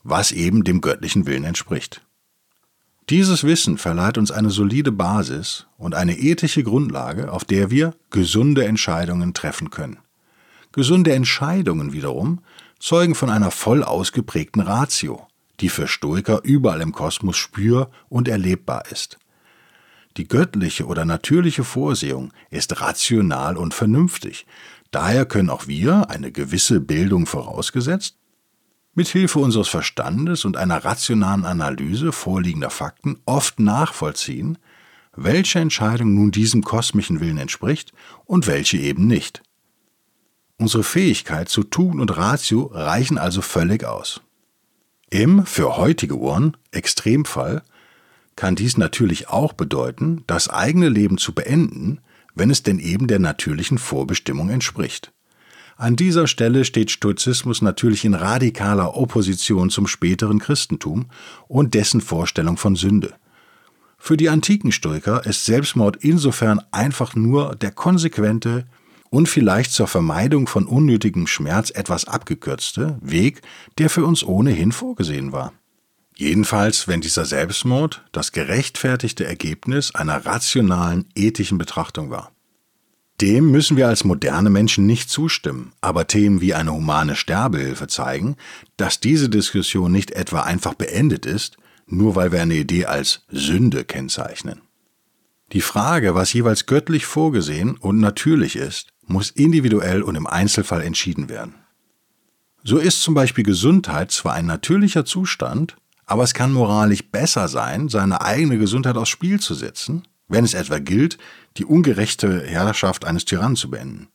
was 0.02 0.32
eben 0.32 0.64
dem 0.64 0.80
göttlichen 0.80 1.24
Willen 1.26 1.44
entspricht. 1.44 2.04
Dieses 3.10 3.44
Wissen 3.44 3.78
verleiht 3.78 4.18
uns 4.18 4.32
eine 4.32 4.50
solide 4.50 4.90
Basis 4.90 5.68
und 5.78 5.94
eine 5.94 6.18
ethische 6.18 6.64
Grundlage, 6.64 7.30
auf 7.30 7.44
der 7.44 7.70
wir 7.70 7.94
gesunde 8.10 8.64
Entscheidungen 8.64 9.34
treffen 9.34 9.70
können. 9.70 9.98
Gesunde 10.72 11.14
Entscheidungen 11.14 11.92
wiederum 11.92 12.40
zeugen 12.78 13.14
von 13.14 13.30
einer 13.30 13.50
voll 13.50 13.82
ausgeprägten 13.82 14.62
Ratio, 14.62 15.26
die 15.60 15.68
für 15.68 15.88
Stoiker 15.88 16.40
überall 16.42 16.80
im 16.80 16.92
Kosmos 16.92 17.36
spür- 17.36 17.90
und 18.08 18.28
erlebbar 18.28 18.84
ist. 18.90 19.18
Die 20.16 20.28
göttliche 20.28 20.86
oder 20.86 21.04
natürliche 21.04 21.64
Vorsehung 21.64 22.32
ist 22.50 22.80
rational 22.80 23.56
und 23.56 23.74
vernünftig, 23.74 24.46
daher 24.90 25.26
können 25.26 25.50
auch 25.50 25.66
wir, 25.66 26.08
eine 26.08 26.32
gewisse 26.32 26.80
Bildung 26.80 27.26
vorausgesetzt, 27.26 28.16
mit 28.94 29.08
Hilfe 29.08 29.40
unseres 29.40 29.68
Verstandes 29.68 30.46
und 30.46 30.56
einer 30.56 30.84
rationalen 30.84 31.44
Analyse 31.44 32.12
vorliegender 32.12 32.70
Fakten 32.70 33.18
oft 33.26 33.60
nachvollziehen, 33.60 34.56
welche 35.14 35.58
Entscheidung 35.58 36.14
nun 36.14 36.30
diesem 36.30 36.62
kosmischen 36.62 37.20
Willen 37.20 37.38
entspricht 37.38 37.92
und 38.24 38.46
welche 38.46 38.78
eben 38.78 39.06
nicht. 39.06 39.42
Unsere 40.58 40.84
Fähigkeit 40.84 41.48
zu 41.48 41.64
Tugend 41.64 42.00
und 42.00 42.16
Ratio 42.16 42.70
reichen 42.72 43.18
also 43.18 43.42
völlig 43.42 43.84
aus. 43.84 44.22
Im, 45.10 45.44
für 45.44 45.76
heutige 45.76 46.18
Ohren, 46.18 46.56
Extremfall 46.70 47.62
kann 48.36 48.56
dies 48.56 48.76
natürlich 48.76 49.28
auch 49.28 49.52
bedeuten, 49.52 50.24
das 50.26 50.48
eigene 50.48 50.88
Leben 50.88 51.18
zu 51.18 51.34
beenden, 51.34 52.00
wenn 52.34 52.50
es 52.50 52.62
denn 52.62 52.78
eben 52.78 53.06
der 53.06 53.18
natürlichen 53.18 53.78
Vorbestimmung 53.78 54.50
entspricht. 54.50 55.12
An 55.76 55.94
dieser 55.94 56.26
Stelle 56.26 56.64
steht 56.64 56.90
Stoizismus 56.90 57.60
natürlich 57.60 58.06
in 58.06 58.14
radikaler 58.14 58.96
Opposition 58.96 59.68
zum 59.68 59.86
späteren 59.86 60.38
Christentum 60.38 61.06
und 61.48 61.74
dessen 61.74 62.00
Vorstellung 62.00 62.56
von 62.56 62.76
Sünde. 62.76 63.14
Für 63.98 64.16
die 64.16 64.30
antiken 64.30 64.72
Stoiker 64.72 65.26
ist 65.26 65.44
Selbstmord 65.44 65.96
insofern 65.96 66.62
einfach 66.70 67.14
nur 67.14 67.56
der 67.56 67.72
konsequente 67.72 68.66
und 69.10 69.28
vielleicht 69.28 69.72
zur 69.72 69.86
Vermeidung 69.86 70.46
von 70.46 70.66
unnötigem 70.66 71.26
Schmerz 71.26 71.70
etwas 71.70 72.06
abgekürzte 72.06 72.98
Weg, 73.00 73.42
der 73.78 73.90
für 73.90 74.04
uns 74.04 74.24
ohnehin 74.24 74.72
vorgesehen 74.72 75.32
war. 75.32 75.52
Jedenfalls, 76.16 76.88
wenn 76.88 77.02
dieser 77.02 77.26
Selbstmord 77.26 78.04
das 78.12 78.32
gerechtfertigte 78.32 79.26
Ergebnis 79.26 79.94
einer 79.94 80.24
rationalen, 80.24 81.04
ethischen 81.14 81.58
Betrachtung 81.58 82.10
war. 82.10 82.32
Dem 83.20 83.50
müssen 83.50 83.76
wir 83.76 83.88
als 83.88 84.04
moderne 84.04 84.50
Menschen 84.50 84.86
nicht 84.86 85.08
zustimmen, 85.08 85.72
aber 85.80 86.06
Themen 86.06 86.40
wie 86.42 86.54
eine 86.54 86.72
humane 86.72 87.16
Sterbehilfe 87.16 87.86
zeigen, 87.86 88.36
dass 88.76 89.00
diese 89.00 89.30
Diskussion 89.30 89.90
nicht 89.90 90.10
etwa 90.10 90.42
einfach 90.42 90.74
beendet 90.74 91.24
ist, 91.24 91.56
nur 91.86 92.14
weil 92.14 92.32
wir 92.32 92.42
eine 92.42 92.56
Idee 92.56 92.86
als 92.86 93.24
Sünde 93.30 93.84
kennzeichnen. 93.84 94.60
Die 95.52 95.60
Frage, 95.60 96.14
was 96.14 96.32
jeweils 96.32 96.66
göttlich 96.66 97.06
vorgesehen 97.06 97.76
und 97.76 98.00
natürlich 98.00 98.56
ist, 98.56 98.92
muss 99.06 99.30
individuell 99.30 100.02
und 100.02 100.14
im 100.14 100.26
Einzelfall 100.26 100.82
entschieden 100.82 101.28
werden. 101.28 101.54
So 102.64 102.78
ist 102.78 103.02
zum 103.02 103.14
Beispiel 103.14 103.44
Gesundheit 103.44 104.10
zwar 104.10 104.34
ein 104.34 104.46
natürlicher 104.46 105.04
Zustand, 105.04 105.76
aber 106.04 106.24
es 106.24 106.34
kann 106.34 106.52
moralisch 106.52 107.04
besser 107.04 107.48
sein, 107.48 107.88
seine 107.88 108.20
eigene 108.20 108.58
Gesundheit 108.58 108.96
aufs 108.96 109.10
Spiel 109.10 109.40
zu 109.40 109.54
setzen, 109.54 110.02
wenn 110.28 110.44
es 110.44 110.54
etwa 110.54 110.78
gilt, 110.78 111.18
die 111.56 111.64
ungerechte 111.64 112.42
Herrschaft 112.44 113.04
eines 113.04 113.24
Tyrannen 113.24 113.56
zu 113.56 113.70
beenden. 113.70 114.08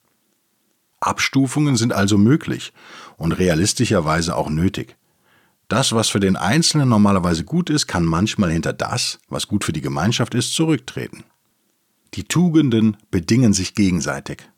Abstufungen 0.99 1.77
sind 1.77 1.93
also 1.93 2.17
möglich 2.17 2.73
und 3.17 3.31
realistischerweise 3.31 4.35
auch 4.35 4.49
nötig. 4.49 4.97
Das, 5.67 5.93
was 5.93 6.09
für 6.09 6.19
den 6.19 6.35
Einzelnen 6.35 6.89
normalerweise 6.89 7.45
gut 7.45 7.69
ist, 7.69 7.87
kann 7.87 8.03
manchmal 8.03 8.51
hinter 8.51 8.73
das, 8.73 9.19
was 9.29 9.47
gut 9.47 9.63
für 9.63 9.71
die 9.71 9.81
Gemeinschaft 9.81 10.35
ist, 10.35 10.53
zurücktreten. 10.53 11.23
Die 12.13 12.25
Tugenden 12.25 12.97
bedingen 13.09 13.53
sich 13.53 13.73
gegenseitig. 13.73 14.50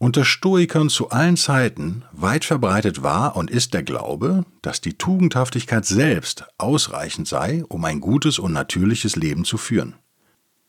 Unter 0.00 0.24
Stoikern 0.24 0.90
zu 0.90 1.10
allen 1.10 1.36
Zeiten 1.36 2.04
weit 2.12 2.44
verbreitet 2.44 3.02
war 3.02 3.34
und 3.34 3.50
ist 3.50 3.74
der 3.74 3.82
Glaube, 3.82 4.44
dass 4.62 4.80
die 4.80 4.94
Tugendhaftigkeit 4.94 5.84
selbst 5.84 6.44
ausreichend 6.56 7.26
sei, 7.26 7.64
um 7.68 7.84
ein 7.84 7.98
gutes 7.98 8.38
und 8.38 8.52
natürliches 8.52 9.16
Leben 9.16 9.44
zu 9.44 9.58
führen. 9.58 9.96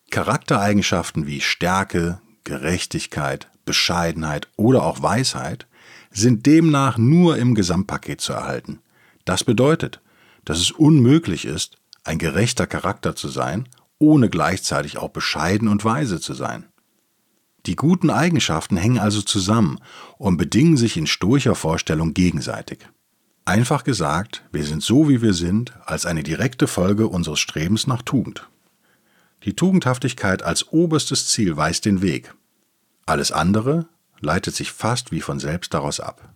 Charaktereigenschaften 0.09 1.27
wie 1.27 1.41
Stärke, 1.41 2.19
Gerechtigkeit, 2.43 3.51
Bescheidenheit 3.65 4.47
oder 4.55 4.81
auch 4.81 5.03
Weisheit 5.03 5.67
sind 6.09 6.47
demnach 6.47 6.97
nur 6.97 7.37
im 7.37 7.53
Gesamtpaket 7.53 8.21
zu 8.21 8.33
erhalten. 8.33 8.79
Das 9.25 9.43
bedeutet, 9.43 10.01
dass 10.43 10.57
es 10.57 10.71
unmöglich 10.71 11.45
ist, 11.45 11.77
ein 12.03 12.17
gerechter 12.17 12.65
Charakter 12.65 13.15
zu 13.15 13.27
sein, 13.27 13.69
ohne 13.99 14.31
gleichzeitig 14.31 14.97
auch 14.97 15.09
bescheiden 15.09 15.67
und 15.67 15.85
weise 15.85 16.19
zu 16.19 16.33
sein. 16.33 16.68
Die 17.65 17.75
guten 17.75 18.09
Eigenschaften 18.09 18.77
hängen 18.77 18.99
also 18.99 19.21
zusammen 19.21 19.79
und 20.17 20.37
bedingen 20.37 20.77
sich 20.77 20.97
in 20.97 21.07
stoischer 21.07 21.55
Vorstellung 21.55 22.13
gegenseitig. 22.13 22.79
Einfach 23.45 23.83
gesagt, 23.83 24.43
wir 24.51 24.63
sind 24.63 24.83
so 24.83 25.09
wie 25.09 25.21
wir 25.21 25.33
sind, 25.33 25.73
als 25.85 26.05
eine 26.05 26.23
direkte 26.23 26.67
Folge 26.67 27.07
unseres 27.07 27.39
Strebens 27.39 27.87
nach 27.87 28.01
Tugend. 28.01 28.47
Die 29.43 29.55
Tugendhaftigkeit 29.55 30.43
als 30.43 30.67
oberstes 30.67 31.27
Ziel 31.27 31.57
weist 31.57 31.85
den 31.85 32.01
Weg. 32.01 32.33
Alles 33.05 33.31
andere 33.31 33.87
leitet 34.19 34.55
sich 34.55 34.71
fast 34.71 35.11
wie 35.11 35.21
von 35.21 35.39
selbst 35.39 35.73
daraus 35.73 35.99
ab. 35.99 36.33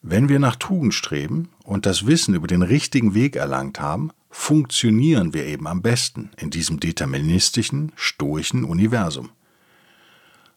Wenn 0.00 0.28
wir 0.28 0.38
nach 0.38 0.56
Tugend 0.56 0.94
streben 0.94 1.50
und 1.64 1.86
das 1.86 2.06
Wissen 2.06 2.34
über 2.34 2.46
den 2.46 2.62
richtigen 2.62 3.14
Weg 3.14 3.36
erlangt 3.36 3.80
haben, 3.80 4.10
funktionieren 4.30 5.34
wir 5.34 5.46
eben 5.46 5.68
am 5.68 5.82
besten 5.82 6.30
in 6.38 6.50
diesem 6.50 6.80
deterministischen, 6.80 7.92
stoischen 7.94 8.64
Universum. 8.64 9.30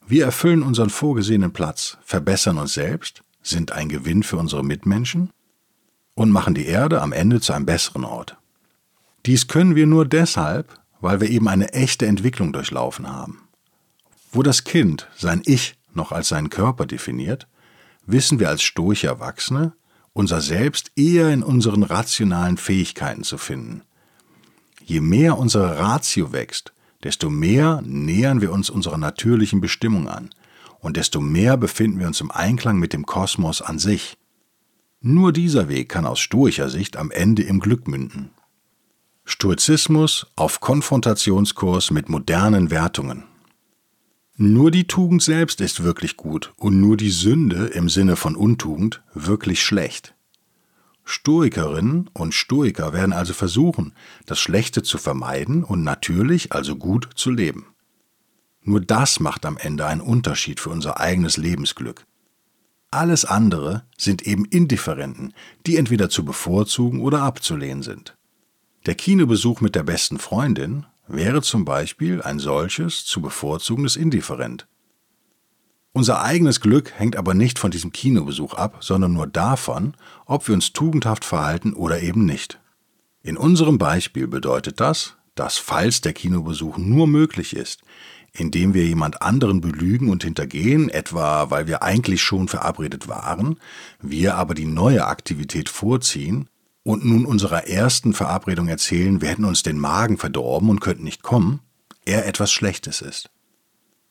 Wir 0.07 0.25
erfüllen 0.25 0.61
unseren 0.61 0.91
vorgesehenen 0.91 1.51
Platz, 1.51 1.97
verbessern 2.03 2.59
uns 2.59 2.73
selbst, 2.73 3.23
sind 3.41 3.71
ein 3.71 3.89
Gewinn 3.89 4.21
für 4.21 4.37
unsere 4.37 4.63
Mitmenschen 4.63 5.31
und 6.13 6.29
machen 6.29 6.53
die 6.53 6.67
Erde 6.67 7.01
am 7.01 7.11
Ende 7.11 7.41
zu 7.41 7.53
einem 7.53 7.65
besseren 7.65 8.03
Ort. 8.03 8.37
Dies 9.25 9.47
können 9.47 9.75
wir 9.75 9.87
nur 9.87 10.05
deshalb, 10.05 10.79
weil 11.01 11.21
wir 11.21 11.29
eben 11.29 11.47
eine 11.47 11.73
echte 11.73 12.05
Entwicklung 12.05 12.53
durchlaufen 12.53 13.11
haben. 13.11 13.47
Wo 14.31 14.43
das 14.43 14.63
Kind 14.63 15.07
sein 15.17 15.41
Ich 15.45 15.75
noch 15.95 16.11
als 16.11 16.27
seinen 16.27 16.51
Körper 16.51 16.85
definiert, 16.85 17.47
wissen 18.05 18.39
wir 18.39 18.49
als 18.49 18.61
stoische 18.61 19.07
Erwachsene, 19.07 19.73
unser 20.13 20.39
Selbst 20.39 20.91
eher 20.95 21.31
in 21.31 21.41
unseren 21.41 21.81
rationalen 21.81 22.57
Fähigkeiten 22.57 23.23
zu 23.23 23.39
finden. 23.39 23.81
Je 24.83 24.99
mehr 24.99 25.39
unsere 25.39 25.79
Ratio 25.79 26.31
wächst, 26.31 26.74
desto 27.05 27.29
mehr 27.29 27.83
nähern 27.85 28.41
wir 28.41 28.51
uns 28.51 28.71
unserer 28.71 28.97
natürlichen 28.97 29.61
Bestimmung 29.61 30.09
an 30.09 30.31
und 30.79 30.97
desto 30.97 31.21
mehr 31.21 31.55
befinden 31.55 31.99
wir 31.99 32.07
uns 32.07 32.19
im 32.19 32.31
Einklang 32.31 32.79
mit 32.79 32.93
dem 32.93 33.05
Kosmos 33.05 33.61
an 33.61 33.77
sich. 33.77 34.17
Nur 35.01 35.31
dieser 35.31 35.69
Weg 35.69 35.87
kann 35.87 36.07
aus 36.07 36.19
stoischer 36.19 36.67
Sicht 36.67 36.97
am 36.97 37.11
Ende 37.11 37.43
im 37.43 37.59
Glück 37.59 37.87
münden. 37.87 38.31
Stoizismus 39.23 40.25
auf 40.35 40.61
Konfrontationskurs 40.61 41.91
mit 41.91 42.09
modernen 42.09 42.71
Wertungen. 42.71 43.25
Nur 44.35 44.71
die 44.71 44.87
Tugend 44.87 45.21
selbst 45.21 45.61
ist 45.61 45.83
wirklich 45.83 46.17
gut 46.17 46.53
und 46.57 46.81
nur 46.81 46.97
die 46.97 47.11
Sünde 47.11 47.67
im 47.67 47.87
Sinne 47.87 48.15
von 48.15 48.35
Untugend 48.35 49.03
wirklich 49.13 49.63
schlecht. 49.63 50.15
Stoikerinnen 51.05 52.09
und 52.13 52.33
Stoiker 52.33 52.91
werden 52.91 53.13
also 53.13 53.33
versuchen, 53.33 53.93
das 54.25 54.39
Schlechte 54.39 54.81
zu 54.81 54.97
vermeiden 54.97 55.63
und 55.63 55.83
natürlich, 55.83 56.51
also 56.51 56.75
gut, 56.75 57.09
zu 57.15 57.29
leben. 57.29 57.67
Nur 58.61 58.81
das 58.81 59.19
macht 59.19 59.45
am 59.45 59.57
Ende 59.57 59.85
einen 59.85 60.01
Unterschied 60.01 60.59
für 60.59 60.71
unser 60.71 60.99
eigenes 60.99 61.37
Lebensglück. 61.37 62.05
Alles 62.89 63.23
andere 63.25 63.83
sind 63.97 64.23
eben 64.23 64.45
Indifferenten, 64.45 65.33
die 65.67 65.77
entweder 65.77 66.09
zu 66.09 66.25
bevorzugen 66.25 67.01
oder 67.01 67.21
abzulehnen 67.21 67.83
sind. 67.83 68.17
Der 68.87 68.95
Kinobesuch 68.95 69.61
mit 69.61 69.75
der 69.75 69.83
besten 69.83 70.17
Freundin 70.17 70.85
wäre 71.07 71.41
zum 71.43 71.65
Beispiel 71.65 72.21
ein 72.23 72.39
solches 72.39 73.05
zu 73.05 73.21
bevorzugendes 73.21 73.95
Indifferent. 73.95 74.67
Unser 75.95 76.21
eigenes 76.21 76.59
Glück 76.59 76.91
hängt 76.97 77.15
aber 77.15 77.33
nicht 77.33 77.57
von 77.57 77.71
diesem 77.71 77.93
Kinobesuch 77.93 78.53
ab, 78.53 78.79
sondern 78.81 79.13
nur 79.13 79.27
davon, 79.27 79.93
ob 80.25 80.45
wir 80.45 80.53
uns 80.53 80.73
tugendhaft 80.73 81.23
verhalten 81.23 81.71
oder 81.71 82.01
eben 82.01 82.25
nicht. 82.25 82.59
In 83.23 83.37
unserem 83.37 83.77
Beispiel 83.77 84.27
bedeutet 84.27 84.81
das, 84.81 85.15
dass 85.35 85.57
falls 85.57 86.01
der 86.01 86.11
Kinobesuch 86.11 86.77
nur 86.77 87.07
möglich 87.07 87.55
ist, 87.55 87.79
indem 88.33 88.73
wir 88.73 88.85
jemand 88.85 89.21
anderen 89.21 89.61
belügen 89.61 90.09
und 90.09 90.25
hintergehen, 90.25 90.89
etwa 90.89 91.49
weil 91.49 91.65
wir 91.65 91.81
eigentlich 91.81 92.21
schon 92.21 92.49
verabredet 92.49 93.07
waren, 93.07 93.57
wir 94.01 94.35
aber 94.35 94.53
die 94.53 94.65
neue 94.65 95.05
Aktivität 95.05 95.69
vorziehen 95.69 96.49
und 96.83 97.05
nun 97.05 97.25
unserer 97.25 97.69
ersten 97.69 98.13
Verabredung 98.13 98.67
erzählen, 98.67 99.21
wir 99.21 99.29
hätten 99.29 99.45
uns 99.45 99.63
den 99.63 99.79
Magen 99.79 100.17
verdorben 100.17 100.69
und 100.69 100.81
könnten 100.81 101.05
nicht 101.05 101.23
kommen, 101.23 101.61
er 102.03 102.27
etwas 102.27 102.51
Schlechtes 102.51 102.99
ist. 102.99 103.29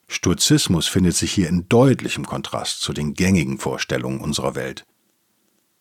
Stoizismus 0.08 0.87
findet 0.87 1.16
sich 1.16 1.32
hier 1.32 1.49
in 1.49 1.68
deutlichem 1.68 2.26
Kontrast 2.26 2.80
zu 2.80 2.92
den 2.92 3.14
gängigen 3.14 3.58
Vorstellungen 3.58 4.20
unserer 4.20 4.54
Welt. 4.54 4.84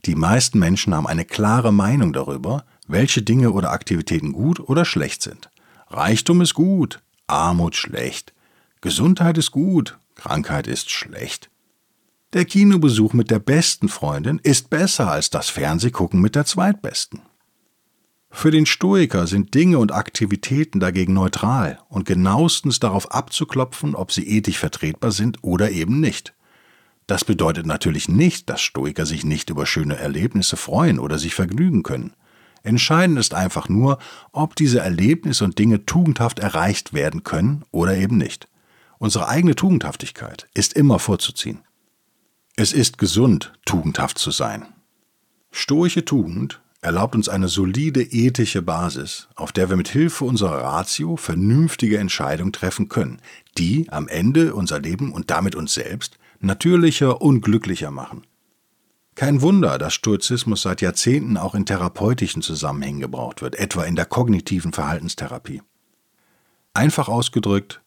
Die 0.05 0.15
meisten 0.15 0.59
Menschen 0.59 0.93
haben 0.93 1.07
eine 1.07 1.25
klare 1.25 1.71
Meinung 1.71 2.13
darüber, 2.13 2.65
welche 2.87 3.21
Dinge 3.21 3.51
oder 3.51 3.71
Aktivitäten 3.71 4.33
gut 4.33 4.59
oder 4.59 4.85
schlecht 4.85 5.21
sind. 5.21 5.49
Reichtum 5.87 6.41
ist 6.41 6.53
gut, 6.53 7.01
Armut 7.27 7.75
schlecht, 7.75 8.33
Gesundheit 8.81 9.37
ist 9.37 9.51
gut, 9.51 9.97
Krankheit 10.15 10.67
ist 10.67 10.91
schlecht. 10.91 11.49
Der 12.33 12.45
Kinobesuch 12.45 13.13
mit 13.13 13.29
der 13.29 13.39
besten 13.39 13.89
Freundin 13.89 14.39
ist 14.39 14.69
besser 14.69 15.09
als 15.09 15.29
das 15.29 15.49
Fernsehgucken 15.49 16.19
mit 16.19 16.35
der 16.35 16.45
zweitbesten. 16.45 17.21
Für 18.35 18.49
den 18.51 18.65
Stoiker 18.65 19.27
sind 19.27 19.53
Dinge 19.53 19.77
und 19.77 19.93
Aktivitäten 19.93 20.79
dagegen 20.81 21.13
neutral 21.13 21.79
und 21.87 22.05
genauestens 22.05 22.79
darauf 22.79 23.11
abzuklopfen, 23.11 23.95
ob 23.95 24.11
sie 24.11 24.27
ethisch 24.27 24.57
vertretbar 24.57 25.11
sind 25.11 25.37
oder 25.43 25.71
eben 25.71 26.01
nicht. 26.01 26.33
Das 27.07 27.23
bedeutet 27.23 27.67
natürlich 27.67 28.09
nicht, 28.09 28.49
dass 28.49 28.59
Stoiker 28.59 29.05
sich 29.05 29.23
nicht 29.23 29.49
über 29.51 29.65
schöne 29.65 29.97
Erlebnisse 29.97 30.57
freuen 30.57 30.99
oder 30.99 31.19
sich 31.19 31.35
vergnügen 31.35 31.83
können. 31.83 32.15
Entscheidend 32.63 33.19
ist 33.19 33.33
einfach 33.33 33.69
nur, 33.69 33.99
ob 34.31 34.55
diese 34.55 34.79
Erlebnisse 34.79 35.45
und 35.45 35.59
Dinge 35.59 35.85
tugendhaft 35.85 36.39
erreicht 36.39 36.91
werden 36.91 37.23
können 37.23 37.63
oder 37.71 37.95
eben 37.95 38.17
nicht. 38.17 38.49
Unsere 38.97 39.27
eigene 39.27 39.55
Tugendhaftigkeit 39.55 40.49
ist 40.53 40.73
immer 40.73 40.97
vorzuziehen. 40.97 41.59
Es 42.55 42.73
ist 42.73 42.97
gesund, 42.97 43.53
tugendhaft 43.63 44.17
zu 44.17 44.31
sein. 44.31 44.65
Stoische 45.51 46.03
Tugend 46.03 46.61
erlaubt 46.83 47.15
uns 47.15 47.29
eine 47.29 47.47
solide 47.47 48.01
ethische 48.01 48.61
Basis, 48.61 49.29
auf 49.35 49.51
der 49.51 49.69
wir 49.69 49.77
mit 49.77 49.87
Hilfe 49.87 50.25
unserer 50.25 50.61
Ratio 50.61 51.15
vernünftige 51.15 51.97
Entscheidungen 51.97 52.51
treffen 52.51 52.89
können, 52.89 53.21
die 53.57 53.87
am 53.89 54.07
Ende 54.07 54.53
unser 54.53 54.79
Leben 54.79 55.13
und 55.13 55.31
damit 55.31 55.55
uns 55.55 55.73
selbst 55.73 56.17
natürlicher 56.39 57.21
und 57.21 57.41
glücklicher 57.41 57.89
machen. 57.89 58.23
Kein 59.15 59.41
Wunder, 59.41 59.77
dass 59.77 59.93
Stoizismus 59.93 60.63
seit 60.63 60.81
Jahrzehnten 60.81 61.37
auch 61.37 61.55
in 61.55 61.65
therapeutischen 61.65 62.41
Zusammenhängen 62.41 62.99
gebraucht 62.99 63.41
wird, 63.41 63.55
etwa 63.55 63.83
in 63.83 63.95
der 63.95 64.05
kognitiven 64.05 64.73
Verhaltenstherapie. 64.73 65.61
Einfach 66.73 67.07
ausgedrückt, 67.07 67.81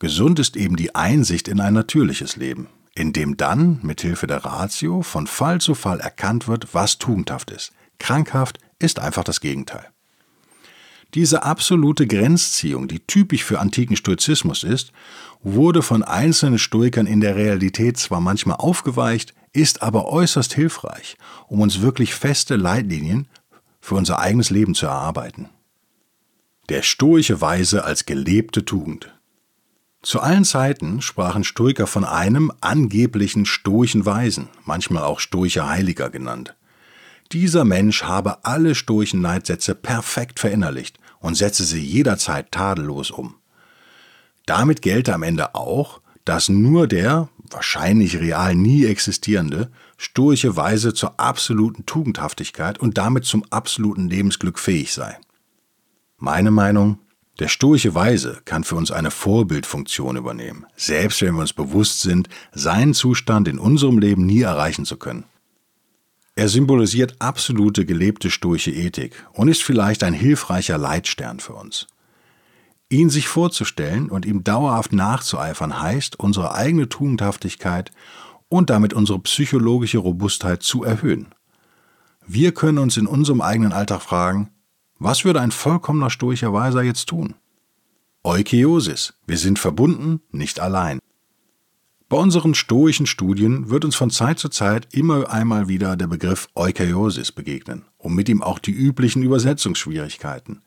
gesund 0.00 0.38
ist 0.38 0.56
eben 0.56 0.76
die 0.76 0.94
Einsicht 0.94 1.48
in 1.48 1.60
ein 1.60 1.72
natürliches 1.72 2.36
Leben, 2.36 2.66
in 2.94 3.12
dem 3.12 3.36
dann 3.36 3.78
mit 3.82 4.02
Hilfe 4.02 4.26
der 4.26 4.44
Ratio 4.44 5.02
von 5.02 5.26
Fall 5.26 5.60
zu 5.60 5.74
Fall 5.74 6.00
erkannt 6.00 6.48
wird, 6.48 6.74
was 6.74 6.98
tugendhaft 6.98 7.50
ist, 7.52 7.72
Krankhaft 7.98 8.58
ist 8.78 8.98
einfach 8.98 9.24
das 9.24 9.40
Gegenteil. 9.40 9.86
Diese 11.14 11.44
absolute 11.44 12.08
Grenzziehung, 12.08 12.88
die 12.88 12.98
typisch 12.98 13.44
für 13.44 13.60
antiken 13.60 13.96
Stoizismus 13.96 14.64
ist, 14.64 14.90
wurde 15.42 15.82
von 15.82 16.02
einzelnen 16.02 16.58
Stoikern 16.58 17.06
in 17.06 17.20
der 17.20 17.36
Realität 17.36 17.98
zwar 17.98 18.20
manchmal 18.20 18.56
aufgeweicht, 18.56 19.32
ist 19.52 19.82
aber 19.82 20.06
äußerst 20.06 20.52
hilfreich, 20.54 21.16
um 21.46 21.60
uns 21.60 21.80
wirklich 21.80 22.14
feste 22.14 22.56
Leitlinien 22.56 23.28
für 23.80 23.94
unser 23.94 24.18
eigenes 24.18 24.50
Leben 24.50 24.74
zu 24.74 24.86
erarbeiten. 24.86 25.48
Der 26.68 26.82
stoische 26.82 27.40
Weise 27.40 27.84
als 27.84 28.06
gelebte 28.06 28.64
Tugend. 28.64 29.14
Zu 30.02 30.20
allen 30.20 30.44
Zeiten 30.44 31.00
sprachen 31.00 31.44
Stoiker 31.44 31.86
von 31.86 32.04
einem 32.04 32.50
angeblichen 32.60 33.46
stoischen 33.46 34.04
Weisen, 34.04 34.48
manchmal 34.64 35.04
auch 35.04 35.20
stoischer 35.20 35.68
Heiliger 35.68 36.10
genannt. 36.10 36.56
Dieser 37.34 37.64
Mensch 37.64 38.04
habe 38.04 38.44
alle 38.44 38.76
stoischen 38.76 39.20
Leitsätze 39.20 39.74
perfekt 39.74 40.38
verinnerlicht 40.38 41.00
und 41.18 41.34
setze 41.34 41.64
sie 41.64 41.80
jederzeit 41.80 42.52
tadellos 42.52 43.10
um. 43.10 43.34
Damit 44.46 44.82
gelte 44.82 45.12
am 45.12 45.24
Ende 45.24 45.56
auch, 45.56 46.00
dass 46.24 46.48
nur 46.48 46.86
der, 46.86 47.28
wahrscheinlich 47.50 48.20
real 48.20 48.54
nie 48.54 48.84
existierende, 48.84 49.72
stoische 49.98 50.54
Weise 50.54 50.94
zur 50.94 51.18
absoluten 51.18 51.84
Tugendhaftigkeit 51.86 52.78
und 52.78 52.98
damit 52.98 53.24
zum 53.24 53.44
absoluten 53.50 54.08
Lebensglück 54.08 54.60
fähig 54.60 54.92
sei. 54.92 55.18
Meine 56.18 56.52
Meinung, 56.52 57.00
der 57.40 57.48
stoische 57.48 57.96
Weise 57.96 58.42
kann 58.44 58.62
für 58.62 58.76
uns 58.76 58.92
eine 58.92 59.10
Vorbildfunktion 59.10 60.14
übernehmen, 60.14 60.66
selbst 60.76 61.20
wenn 61.20 61.34
wir 61.34 61.40
uns 61.40 61.52
bewusst 61.52 62.00
sind, 62.00 62.28
seinen 62.52 62.94
Zustand 62.94 63.48
in 63.48 63.58
unserem 63.58 63.98
Leben 63.98 64.24
nie 64.24 64.42
erreichen 64.42 64.84
zu 64.84 64.98
können. 64.98 65.24
Er 66.36 66.48
symbolisiert 66.48 67.14
absolute 67.20 67.86
gelebte 67.86 68.30
stoische 68.30 68.72
Ethik 68.72 69.14
und 69.32 69.48
ist 69.48 69.62
vielleicht 69.62 70.02
ein 70.02 70.14
hilfreicher 70.14 70.78
Leitstern 70.78 71.38
für 71.38 71.54
uns. 71.54 71.86
Ihn 72.90 73.08
sich 73.08 73.28
vorzustellen 73.28 74.10
und 74.10 74.26
ihm 74.26 74.42
dauerhaft 74.44 74.92
nachzueifern 74.92 75.80
heißt, 75.80 76.18
unsere 76.18 76.54
eigene 76.54 76.88
Tugendhaftigkeit 76.88 77.92
und 78.48 78.68
damit 78.70 78.92
unsere 78.92 79.20
psychologische 79.20 79.98
Robustheit 79.98 80.62
zu 80.62 80.84
erhöhen. 80.84 81.34
Wir 82.26 82.52
können 82.52 82.78
uns 82.78 82.96
in 82.96 83.06
unserem 83.06 83.40
eigenen 83.40 83.72
Alltag 83.72 84.02
fragen, 84.02 84.50
was 84.98 85.24
würde 85.24 85.40
ein 85.40 85.50
vollkommener 85.50 86.10
stoischer 86.10 86.52
Weiser 86.52 86.82
jetzt 86.82 87.06
tun? 87.06 87.34
Eukeosis, 88.22 89.14
wir 89.26 89.38
sind 89.38 89.58
verbunden, 89.58 90.20
nicht 90.30 90.60
allein. 90.60 90.98
Bei 92.08 92.18
unseren 92.18 92.54
stoischen 92.54 93.06
Studien 93.06 93.70
wird 93.70 93.84
uns 93.84 93.96
von 93.96 94.10
Zeit 94.10 94.38
zu 94.38 94.48
Zeit 94.48 94.88
immer 94.92 95.30
einmal 95.30 95.68
wieder 95.68 95.96
der 95.96 96.06
Begriff 96.06 96.48
Eukaryosis 96.54 97.32
begegnen 97.32 97.86
und 97.96 98.14
mit 98.14 98.28
ihm 98.28 98.42
auch 98.42 98.58
die 98.58 98.72
üblichen 98.72 99.22
Übersetzungsschwierigkeiten. 99.22 100.62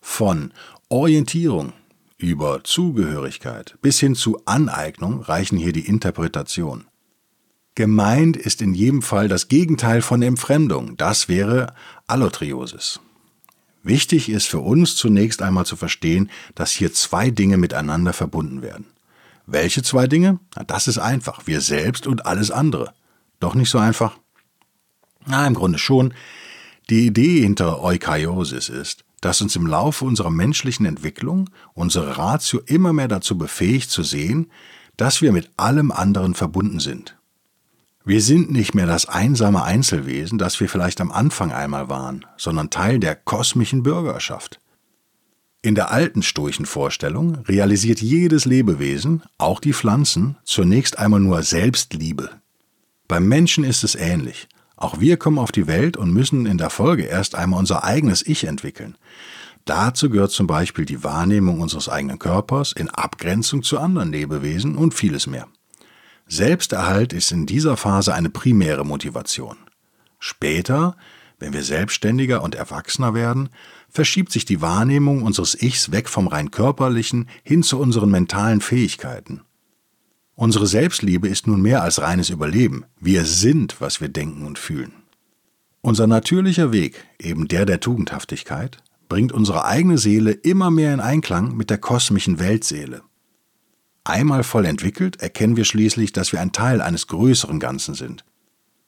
Von 0.00 0.52
Orientierung 0.88 1.72
über 2.18 2.64
Zugehörigkeit 2.64 3.78
bis 3.80 4.00
hin 4.00 4.14
zu 4.16 4.40
Aneignung 4.44 5.22
reichen 5.22 5.56
hier 5.56 5.72
die 5.72 5.86
Interpretation. 5.86 6.86
Gemeint 7.74 8.36
ist 8.36 8.60
in 8.60 8.74
jedem 8.74 9.00
Fall 9.02 9.28
das 9.28 9.48
Gegenteil 9.48 10.02
von 10.02 10.20
Entfremdung, 10.20 10.96
das 10.96 11.28
wäre 11.28 11.74
Allotriosis. 12.06 13.00
Wichtig 13.82 14.28
ist 14.28 14.46
für 14.46 14.60
uns 14.60 14.96
zunächst 14.96 15.42
einmal 15.42 15.64
zu 15.64 15.76
verstehen, 15.76 16.30
dass 16.54 16.70
hier 16.70 16.92
zwei 16.92 17.30
Dinge 17.30 17.56
miteinander 17.56 18.12
verbunden 18.12 18.62
werden. 18.62 18.91
Welche 19.52 19.82
zwei 19.82 20.06
Dinge? 20.06 20.40
Na, 20.56 20.64
das 20.64 20.88
ist 20.88 20.96
einfach. 20.96 21.46
Wir 21.46 21.60
selbst 21.60 22.06
und 22.06 22.24
alles 22.24 22.50
andere. 22.50 22.94
Doch 23.38 23.54
nicht 23.54 23.68
so 23.68 23.76
einfach? 23.76 24.16
Na, 25.26 25.46
im 25.46 25.52
Grunde 25.52 25.78
schon. 25.78 26.14
Die 26.88 27.06
Idee 27.06 27.42
hinter 27.42 27.82
Eukaryosis 27.82 28.70
ist, 28.70 29.04
dass 29.20 29.42
uns 29.42 29.54
im 29.54 29.66
Laufe 29.66 30.06
unserer 30.06 30.30
menschlichen 30.30 30.86
Entwicklung 30.86 31.50
unsere 31.74 32.16
Ratio 32.16 32.60
immer 32.64 32.94
mehr 32.94 33.08
dazu 33.08 33.36
befähigt 33.36 33.90
zu 33.90 34.02
sehen, 34.02 34.50
dass 34.96 35.20
wir 35.20 35.32
mit 35.32 35.50
allem 35.58 35.92
anderen 35.92 36.32
verbunden 36.32 36.80
sind. 36.80 37.18
Wir 38.06 38.22
sind 38.22 38.50
nicht 38.50 38.74
mehr 38.74 38.86
das 38.86 39.04
einsame 39.04 39.64
Einzelwesen, 39.64 40.38
das 40.38 40.60
wir 40.60 40.68
vielleicht 40.70 40.98
am 41.02 41.12
Anfang 41.12 41.52
einmal 41.52 41.90
waren, 41.90 42.24
sondern 42.38 42.70
Teil 42.70 42.98
der 43.00 43.16
kosmischen 43.16 43.82
Bürgerschaft. 43.82 44.60
In 45.64 45.76
der 45.76 45.92
alten 45.92 46.22
stoischen 46.22 46.66
Vorstellung 46.66 47.36
realisiert 47.46 48.00
jedes 48.00 48.46
Lebewesen, 48.46 49.22
auch 49.38 49.60
die 49.60 49.72
Pflanzen, 49.72 50.36
zunächst 50.42 50.98
einmal 50.98 51.20
nur 51.20 51.44
Selbstliebe. 51.44 52.30
Beim 53.06 53.28
Menschen 53.28 53.62
ist 53.62 53.84
es 53.84 53.94
ähnlich. 53.94 54.48
Auch 54.74 54.98
wir 54.98 55.16
kommen 55.16 55.38
auf 55.38 55.52
die 55.52 55.68
Welt 55.68 55.96
und 55.96 56.12
müssen 56.12 56.46
in 56.46 56.58
der 56.58 56.70
Folge 56.70 57.04
erst 57.04 57.36
einmal 57.36 57.60
unser 57.60 57.84
eigenes 57.84 58.26
Ich 58.26 58.42
entwickeln. 58.42 58.98
Dazu 59.64 60.10
gehört 60.10 60.32
zum 60.32 60.48
Beispiel 60.48 60.84
die 60.84 61.04
Wahrnehmung 61.04 61.60
unseres 61.60 61.88
eigenen 61.88 62.18
Körpers 62.18 62.72
in 62.72 62.90
Abgrenzung 62.90 63.62
zu 63.62 63.78
anderen 63.78 64.10
Lebewesen 64.10 64.74
und 64.74 64.94
vieles 64.94 65.28
mehr. 65.28 65.46
Selbsterhalt 66.26 67.12
ist 67.12 67.30
in 67.30 67.46
dieser 67.46 67.76
Phase 67.76 68.14
eine 68.14 68.30
primäre 68.30 68.84
Motivation. 68.84 69.58
Später, 70.18 70.96
wenn 71.42 71.52
wir 71.52 71.64
selbstständiger 71.64 72.42
und 72.42 72.54
erwachsener 72.54 73.14
werden, 73.14 73.48
verschiebt 73.88 74.30
sich 74.30 74.44
die 74.44 74.60
Wahrnehmung 74.62 75.22
unseres 75.22 75.60
Ichs 75.60 75.90
weg 75.90 76.08
vom 76.08 76.28
rein 76.28 76.52
körperlichen 76.52 77.28
hin 77.42 77.64
zu 77.64 77.80
unseren 77.80 78.12
mentalen 78.12 78.60
Fähigkeiten. 78.60 79.40
Unsere 80.36 80.68
Selbstliebe 80.68 81.28
ist 81.28 81.48
nun 81.48 81.60
mehr 81.60 81.82
als 81.82 82.00
reines 82.00 82.30
Überleben. 82.30 82.84
Wir 83.00 83.24
sind, 83.24 83.80
was 83.80 84.00
wir 84.00 84.08
denken 84.08 84.46
und 84.46 84.56
fühlen. 84.56 84.92
Unser 85.80 86.06
natürlicher 86.06 86.70
Weg, 86.70 87.04
eben 87.18 87.48
der 87.48 87.66
der 87.66 87.80
Tugendhaftigkeit, 87.80 88.78
bringt 89.08 89.32
unsere 89.32 89.64
eigene 89.64 89.98
Seele 89.98 90.30
immer 90.30 90.70
mehr 90.70 90.94
in 90.94 91.00
Einklang 91.00 91.56
mit 91.56 91.70
der 91.70 91.78
kosmischen 91.78 92.38
Weltseele. 92.38 93.02
Einmal 94.04 94.44
voll 94.44 94.64
entwickelt, 94.64 95.20
erkennen 95.20 95.56
wir 95.56 95.64
schließlich, 95.64 96.12
dass 96.12 96.30
wir 96.32 96.40
ein 96.40 96.52
Teil 96.52 96.80
eines 96.80 97.08
größeren 97.08 97.58
Ganzen 97.58 97.94
sind. 97.94 98.24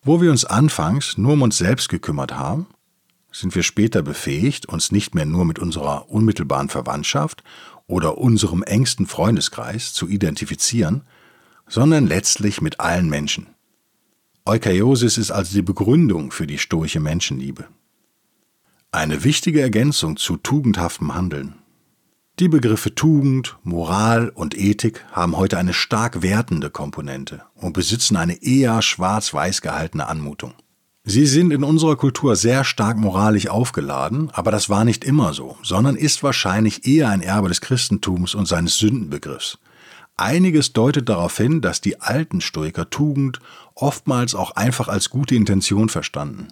Wo 0.07 0.21
wir 0.21 0.31
uns 0.31 0.45
anfangs 0.45 1.17
nur 1.17 1.33
um 1.33 1.43
uns 1.43 1.57
selbst 1.57 1.89
gekümmert 1.89 2.37
haben, 2.37 2.67
sind 3.33 3.55
wir 3.55 3.63
später 3.63 4.03
befähigt, 4.03 4.67
uns 4.67 4.93
nicht 4.93 5.15
mehr 5.15 5.25
nur 5.25 5.47
mit 5.47 5.59
unserer 5.59 6.11
unmittelbaren 6.11 6.69
Verwandtschaft 6.69 7.43
oder 7.87 8.19
unserem 8.19 8.63
engsten 8.63 9.07
Freundeskreis 9.07 9.95
zu 9.95 10.07
identifizieren, 10.07 11.05
sondern 11.67 12.07
letztlich 12.07 12.61
mit 12.61 12.81
allen 12.81 13.09
Menschen. 13.09 13.47
Eukaiosis 14.45 15.17
ist 15.17 15.31
also 15.31 15.55
die 15.55 15.63
Begründung 15.63 16.31
für 16.31 16.47
die 16.47 16.59
stoische 16.59 17.01
Menschenliebe. 17.01 17.67
Eine 18.93 19.25
wichtige 19.25 19.63
Ergänzung 19.63 20.19
zu 20.19 20.37
tugendhaftem 20.37 21.15
Handeln. 21.15 21.55
Die 22.41 22.49
Begriffe 22.49 22.93
Tugend, 22.97 23.57
Moral 23.63 24.29
und 24.29 24.59
Ethik 24.59 25.05
haben 25.13 25.37
heute 25.37 25.57
eine 25.57 25.73
stark 25.73 26.21
wertende 26.21 26.69
Komponente 26.69 27.43
und 27.55 27.75
besitzen 27.75 28.17
eine 28.17 28.43
eher 28.43 28.83
schwarz-weiß 28.83 29.63
gehaltene 29.63 30.09
Anmutung. 30.09 30.53
Sie 31.05 31.27
sind 31.27 31.53
in 31.53 31.63
unserer 31.63 31.95
Kultur 31.95 32.35
sehr 32.35 32.65
stark 32.65 32.97
moralisch 32.97 33.47
aufgeladen, 33.47 34.31
aber 34.33 34.51
das 34.51 34.69
war 34.69 34.85
nicht 34.85 35.05
immer 35.05 35.33
so, 35.33 35.57
sondern 35.63 35.95
ist 35.95 36.25
wahrscheinlich 36.25 36.89
eher 36.89 37.09
ein 37.09 37.21
Erbe 37.21 37.47
des 37.47 37.61
Christentums 37.61 38.35
und 38.35 38.49
seines 38.49 38.79
Sündenbegriffs. 38.79 39.59
Einiges 40.17 40.73
deutet 40.73 41.09
darauf 41.09 41.37
hin, 41.37 41.61
dass 41.61 41.81
die 41.81 42.01
alten 42.01 42.41
Stoiker 42.41 42.91
Tugend 42.91 43.39
oftmals 43.77 44.35
auch 44.35 44.51
einfach 44.57 44.89
als 44.89 45.09
gute 45.09 45.37
Intention 45.37 45.89
verstanden. 45.89 46.49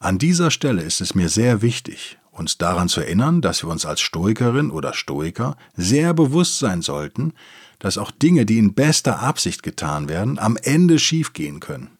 An 0.00 0.18
dieser 0.18 0.50
Stelle 0.50 0.82
ist 0.82 1.00
es 1.00 1.14
mir 1.14 1.28
sehr 1.28 1.62
wichtig, 1.62 2.18
uns 2.40 2.58
daran 2.58 2.88
zu 2.88 3.00
erinnern, 3.00 3.40
dass 3.40 3.62
wir 3.62 3.70
uns 3.70 3.86
als 3.86 4.00
Stoikerin 4.00 4.70
oder 4.70 4.92
Stoiker 4.92 5.56
sehr 5.76 6.12
bewusst 6.14 6.58
sein 6.58 6.82
sollten, 6.82 7.32
dass 7.78 7.98
auch 7.98 8.10
Dinge, 8.10 8.44
die 8.46 8.58
in 8.58 8.74
bester 8.74 9.20
Absicht 9.20 9.62
getan 9.62 10.08
werden, 10.08 10.38
am 10.38 10.56
Ende 10.56 10.98
schiefgehen 10.98 11.60
können. 11.60 11.90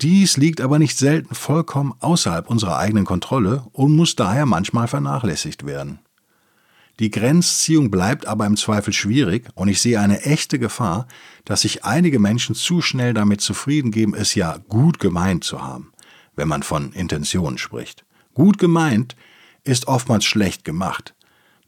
Dies 0.00 0.36
liegt 0.36 0.60
aber 0.60 0.78
nicht 0.78 0.96
selten 0.96 1.34
vollkommen 1.34 1.92
außerhalb 2.00 2.48
unserer 2.48 2.78
eigenen 2.78 3.04
Kontrolle 3.04 3.64
und 3.72 3.94
muss 3.94 4.16
daher 4.16 4.46
manchmal 4.46 4.88
vernachlässigt 4.88 5.66
werden. 5.66 5.98
Die 7.00 7.10
Grenzziehung 7.10 7.90
bleibt 7.90 8.26
aber 8.26 8.46
im 8.46 8.56
Zweifel 8.56 8.92
schwierig 8.92 9.48
und 9.54 9.68
ich 9.68 9.80
sehe 9.80 10.00
eine 10.00 10.22
echte 10.22 10.58
Gefahr, 10.58 11.06
dass 11.44 11.60
sich 11.60 11.84
einige 11.84 12.18
Menschen 12.18 12.54
zu 12.54 12.80
schnell 12.80 13.14
damit 13.14 13.40
zufrieden 13.40 13.90
geben, 13.90 14.14
es 14.14 14.34
ja 14.34 14.58
gut 14.68 14.98
gemeint 14.98 15.44
zu 15.44 15.62
haben 15.62 15.92
wenn 16.38 16.48
man 16.48 16.62
von 16.62 16.92
Intentionen 16.92 17.58
spricht. 17.58 18.06
Gut 18.32 18.58
gemeint 18.58 19.16
ist 19.68 19.86
oftmals 19.86 20.24
schlecht 20.24 20.64
gemacht. 20.64 21.14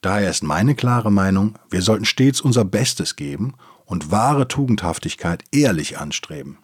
Daher 0.00 0.30
ist 0.30 0.42
meine 0.42 0.74
klare 0.74 1.12
Meinung, 1.12 1.58
wir 1.68 1.82
sollten 1.82 2.06
stets 2.06 2.40
unser 2.40 2.64
Bestes 2.64 3.16
geben 3.16 3.54
und 3.84 4.10
wahre 4.10 4.48
Tugendhaftigkeit 4.48 5.44
ehrlich 5.52 5.98
anstreben. 5.98 6.58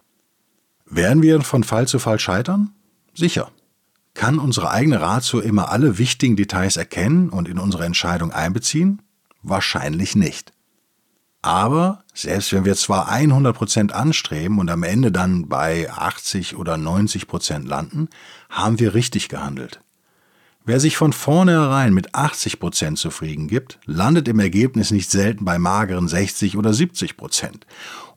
Werden 0.85 1.21
wir 1.21 1.41
von 1.41 1.63
Fall 1.63 1.87
zu 1.87 1.99
Fall 1.99 2.19
scheitern? 2.19 2.71
Sicher. 3.13 3.51
Kann 4.13 4.39
unsere 4.39 4.71
eigene 4.71 4.99
Ratio 4.99 5.39
immer 5.39 5.69
alle 5.69 5.99
wichtigen 5.99 6.35
Details 6.35 6.75
erkennen 6.75 7.29
und 7.29 7.47
in 7.47 7.59
unsere 7.59 7.85
Entscheidung 7.85 8.31
einbeziehen? 8.31 9.03
Wahrscheinlich 9.43 10.15
nicht. 10.15 10.53
Aber 11.43 12.03
selbst 12.15 12.51
wenn 12.51 12.65
wir 12.65 12.75
zwar 12.75 13.11
100% 13.11 13.91
anstreben 13.91 14.57
und 14.57 14.69
am 14.71 14.81
Ende 14.81 15.11
dann 15.11 15.47
bei 15.47 15.91
80 15.91 16.55
oder 16.55 16.75
90% 16.75 17.67
landen, 17.67 18.09
haben 18.49 18.79
wir 18.79 18.95
richtig 18.95 19.29
gehandelt. 19.29 19.81
Wer 20.67 20.81
sich 20.81 20.97
von 20.97 21.13
vornherein 21.13 21.93
mit 21.93 22.13
80% 22.13 22.97
zufrieden 22.97 23.47
gibt, 23.47 23.79
landet 23.85 24.27
im 24.27 24.37
Ergebnis 24.37 24.91
nicht 24.91 25.09
selten 25.09 25.45
bei 25.45 25.57
mageren 25.57 26.09
60 26.09 26.57
oder 26.57 26.71
70%. 26.71 27.61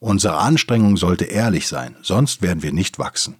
Unsere 0.00 0.36
Anstrengung 0.36 0.96
sollte 0.96 1.26
ehrlich 1.26 1.68
sein, 1.68 1.94
sonst 2.02 2.42
werden 2.42 2.64
wir 2.64 2.72
nicht 2.72 2.98
wachsen. 2.98 3.36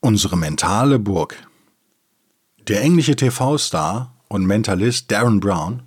Unsere 0.00 0.38
mentale 0.38 0.98
Burg. 0.98 1.36
Der 2.66 2.80
englische 2.80 3.14
TV-Star 3.14 4.16
und 4.28 4.46
Mentalist 4.46 5.10
Darren 5.10 5.40
Brown 5.40 5.82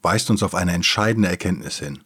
weist 0.00 0.30
uns 0.30 0.42
auf 0.42 0.54
eine 0.54 0.72
entscheidende 0.72 1.28
Erkenntnis 1.28 1.78
hin. 1.78 1.98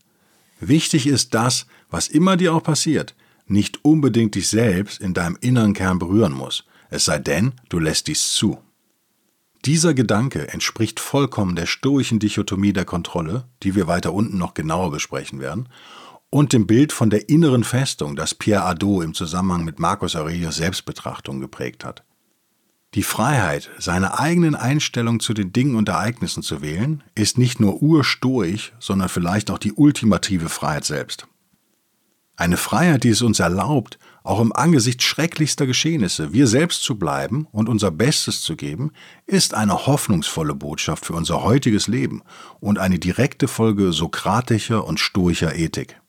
Wichtig 0.59 1.07
ist 1.07 1.33
das, 1.33 1.69
was 1.91 2.09
immer 2.09 2.37
dir 2.37 2.55
auch 2.55 2.63
passiert, 2.65 3.15
nicht 3.47 3.85
unbedingt 3.85 4.35
dich 4.35 4.49
selbst 4.49 5.01
in 5.01 5.15
deinem 5.15 5.39
inneren 5.41 5.75
Kern 5.75 6.01
berühren 6.01 6.33
muss, 6.33 6.65
es 6.91 7.05
sei 7.05 7.21
denn, 7.21 7.53
du 7.69 7.79
lässt 7.79 8.09
dies 8.09 8.33
zu. 8.33 8.59
Dieser 9.67 9.95
Gedanke 9.95 10.47
entspricht 10.53 11.01
vollkommen 11.01 11.57
der 11.57 11.67
stoischen 11.67 12.21
Dichotomie 12.21 12.73
der 12.73 12.85
Kontrolle, 12.85 13.49
die 13.65 13.75
wir 13.75 13.89
weiter 13.89 14.13
unten 14.13 14.39
noch 14.39 14.55
genauer 14.55 14.93
besprechen 14.93 15.41
werden, 15.41 15.69
und 16.31 16.53
dem 16.53 16.69
Bild 16.69 16.93
von 16.93 17.11
der 17.11 17.29
inneren 17.29 17.65
Festung, 17.65 18.15
das 18.15 18.33
Pierre 18.33 18.65
Adot 18.65 19.03
im 19.03 19.13
Zusammenhang 19.13 19.65
mit 19.65 19.81
Marcus 19.81 20.15
Aurelius 20.15 20.55
Selbstbetrachtung 20.57 21.41
geprägt 21.41 21.85
hat. 21.85 22.05
Die 22.95 23.03
Freiheit, 23.03 23.69
seine 23.77 24.21
eigenen 24.21 24.55
Einstellungen 24.55 25.19
zu 25.19 25.35
den 25.35 25.53
Dingen 25.53 25.75
und 25.75 25.89
Ereignissen 25.89 26.45
zu 26.45 26.63
wählen, 26.63 27.03
ist 27.17 27.37
nicht 27.37 27.59
nur 27.59 27.83
urstoisch, 27.83 28.73
sondern 28.79 29.09
vielleicht 29.09 29.51
auch 29.51 29.59
die 29.59 29.73
ultimative 29.73 30.49
Freiheit 30.49 30.85
selbst. 30.85 31.27
Eine 32.37 32.57
Freiheit, 32.57 33.03
die 33.03 33.09
es 33.09 33.23
uns 33.23 33.41
erlaubt, 33.41 33.99
auch 34.27 34.41
im 34.41 34.53
Angesicht 34.53 35.03
schrecklichster 35.03 35.67
Geschehnisse 35.67 36.33
wir 36.33 36.47
selbst 36.47 36.83
zu 36.83 36.99
bleiben 36.99 37.47
und 37.53 37.69
unser 37.69 37.91
Bestes 37.91 38.43
zu 38.43 38.57
geben, 38.57 38.93
ist 39.27 39.55
eine 39.55 39.87
hoffnungsvolle 39.87 40.55
Botschaft 40.55 41.07
für 41.07 41.15
unser 41.15 41.43
heutiges 41.43 41.87
Leben 41.87 42.23
und 42.61 42.79
eine 42.79 42.99
direkte 42.99 43.49
Folge 43.49 43.93
sokratischer 43.93 44.85
und 44.85 45.01
stoischer 45.01 45.55
Ethik. 45.55 46.01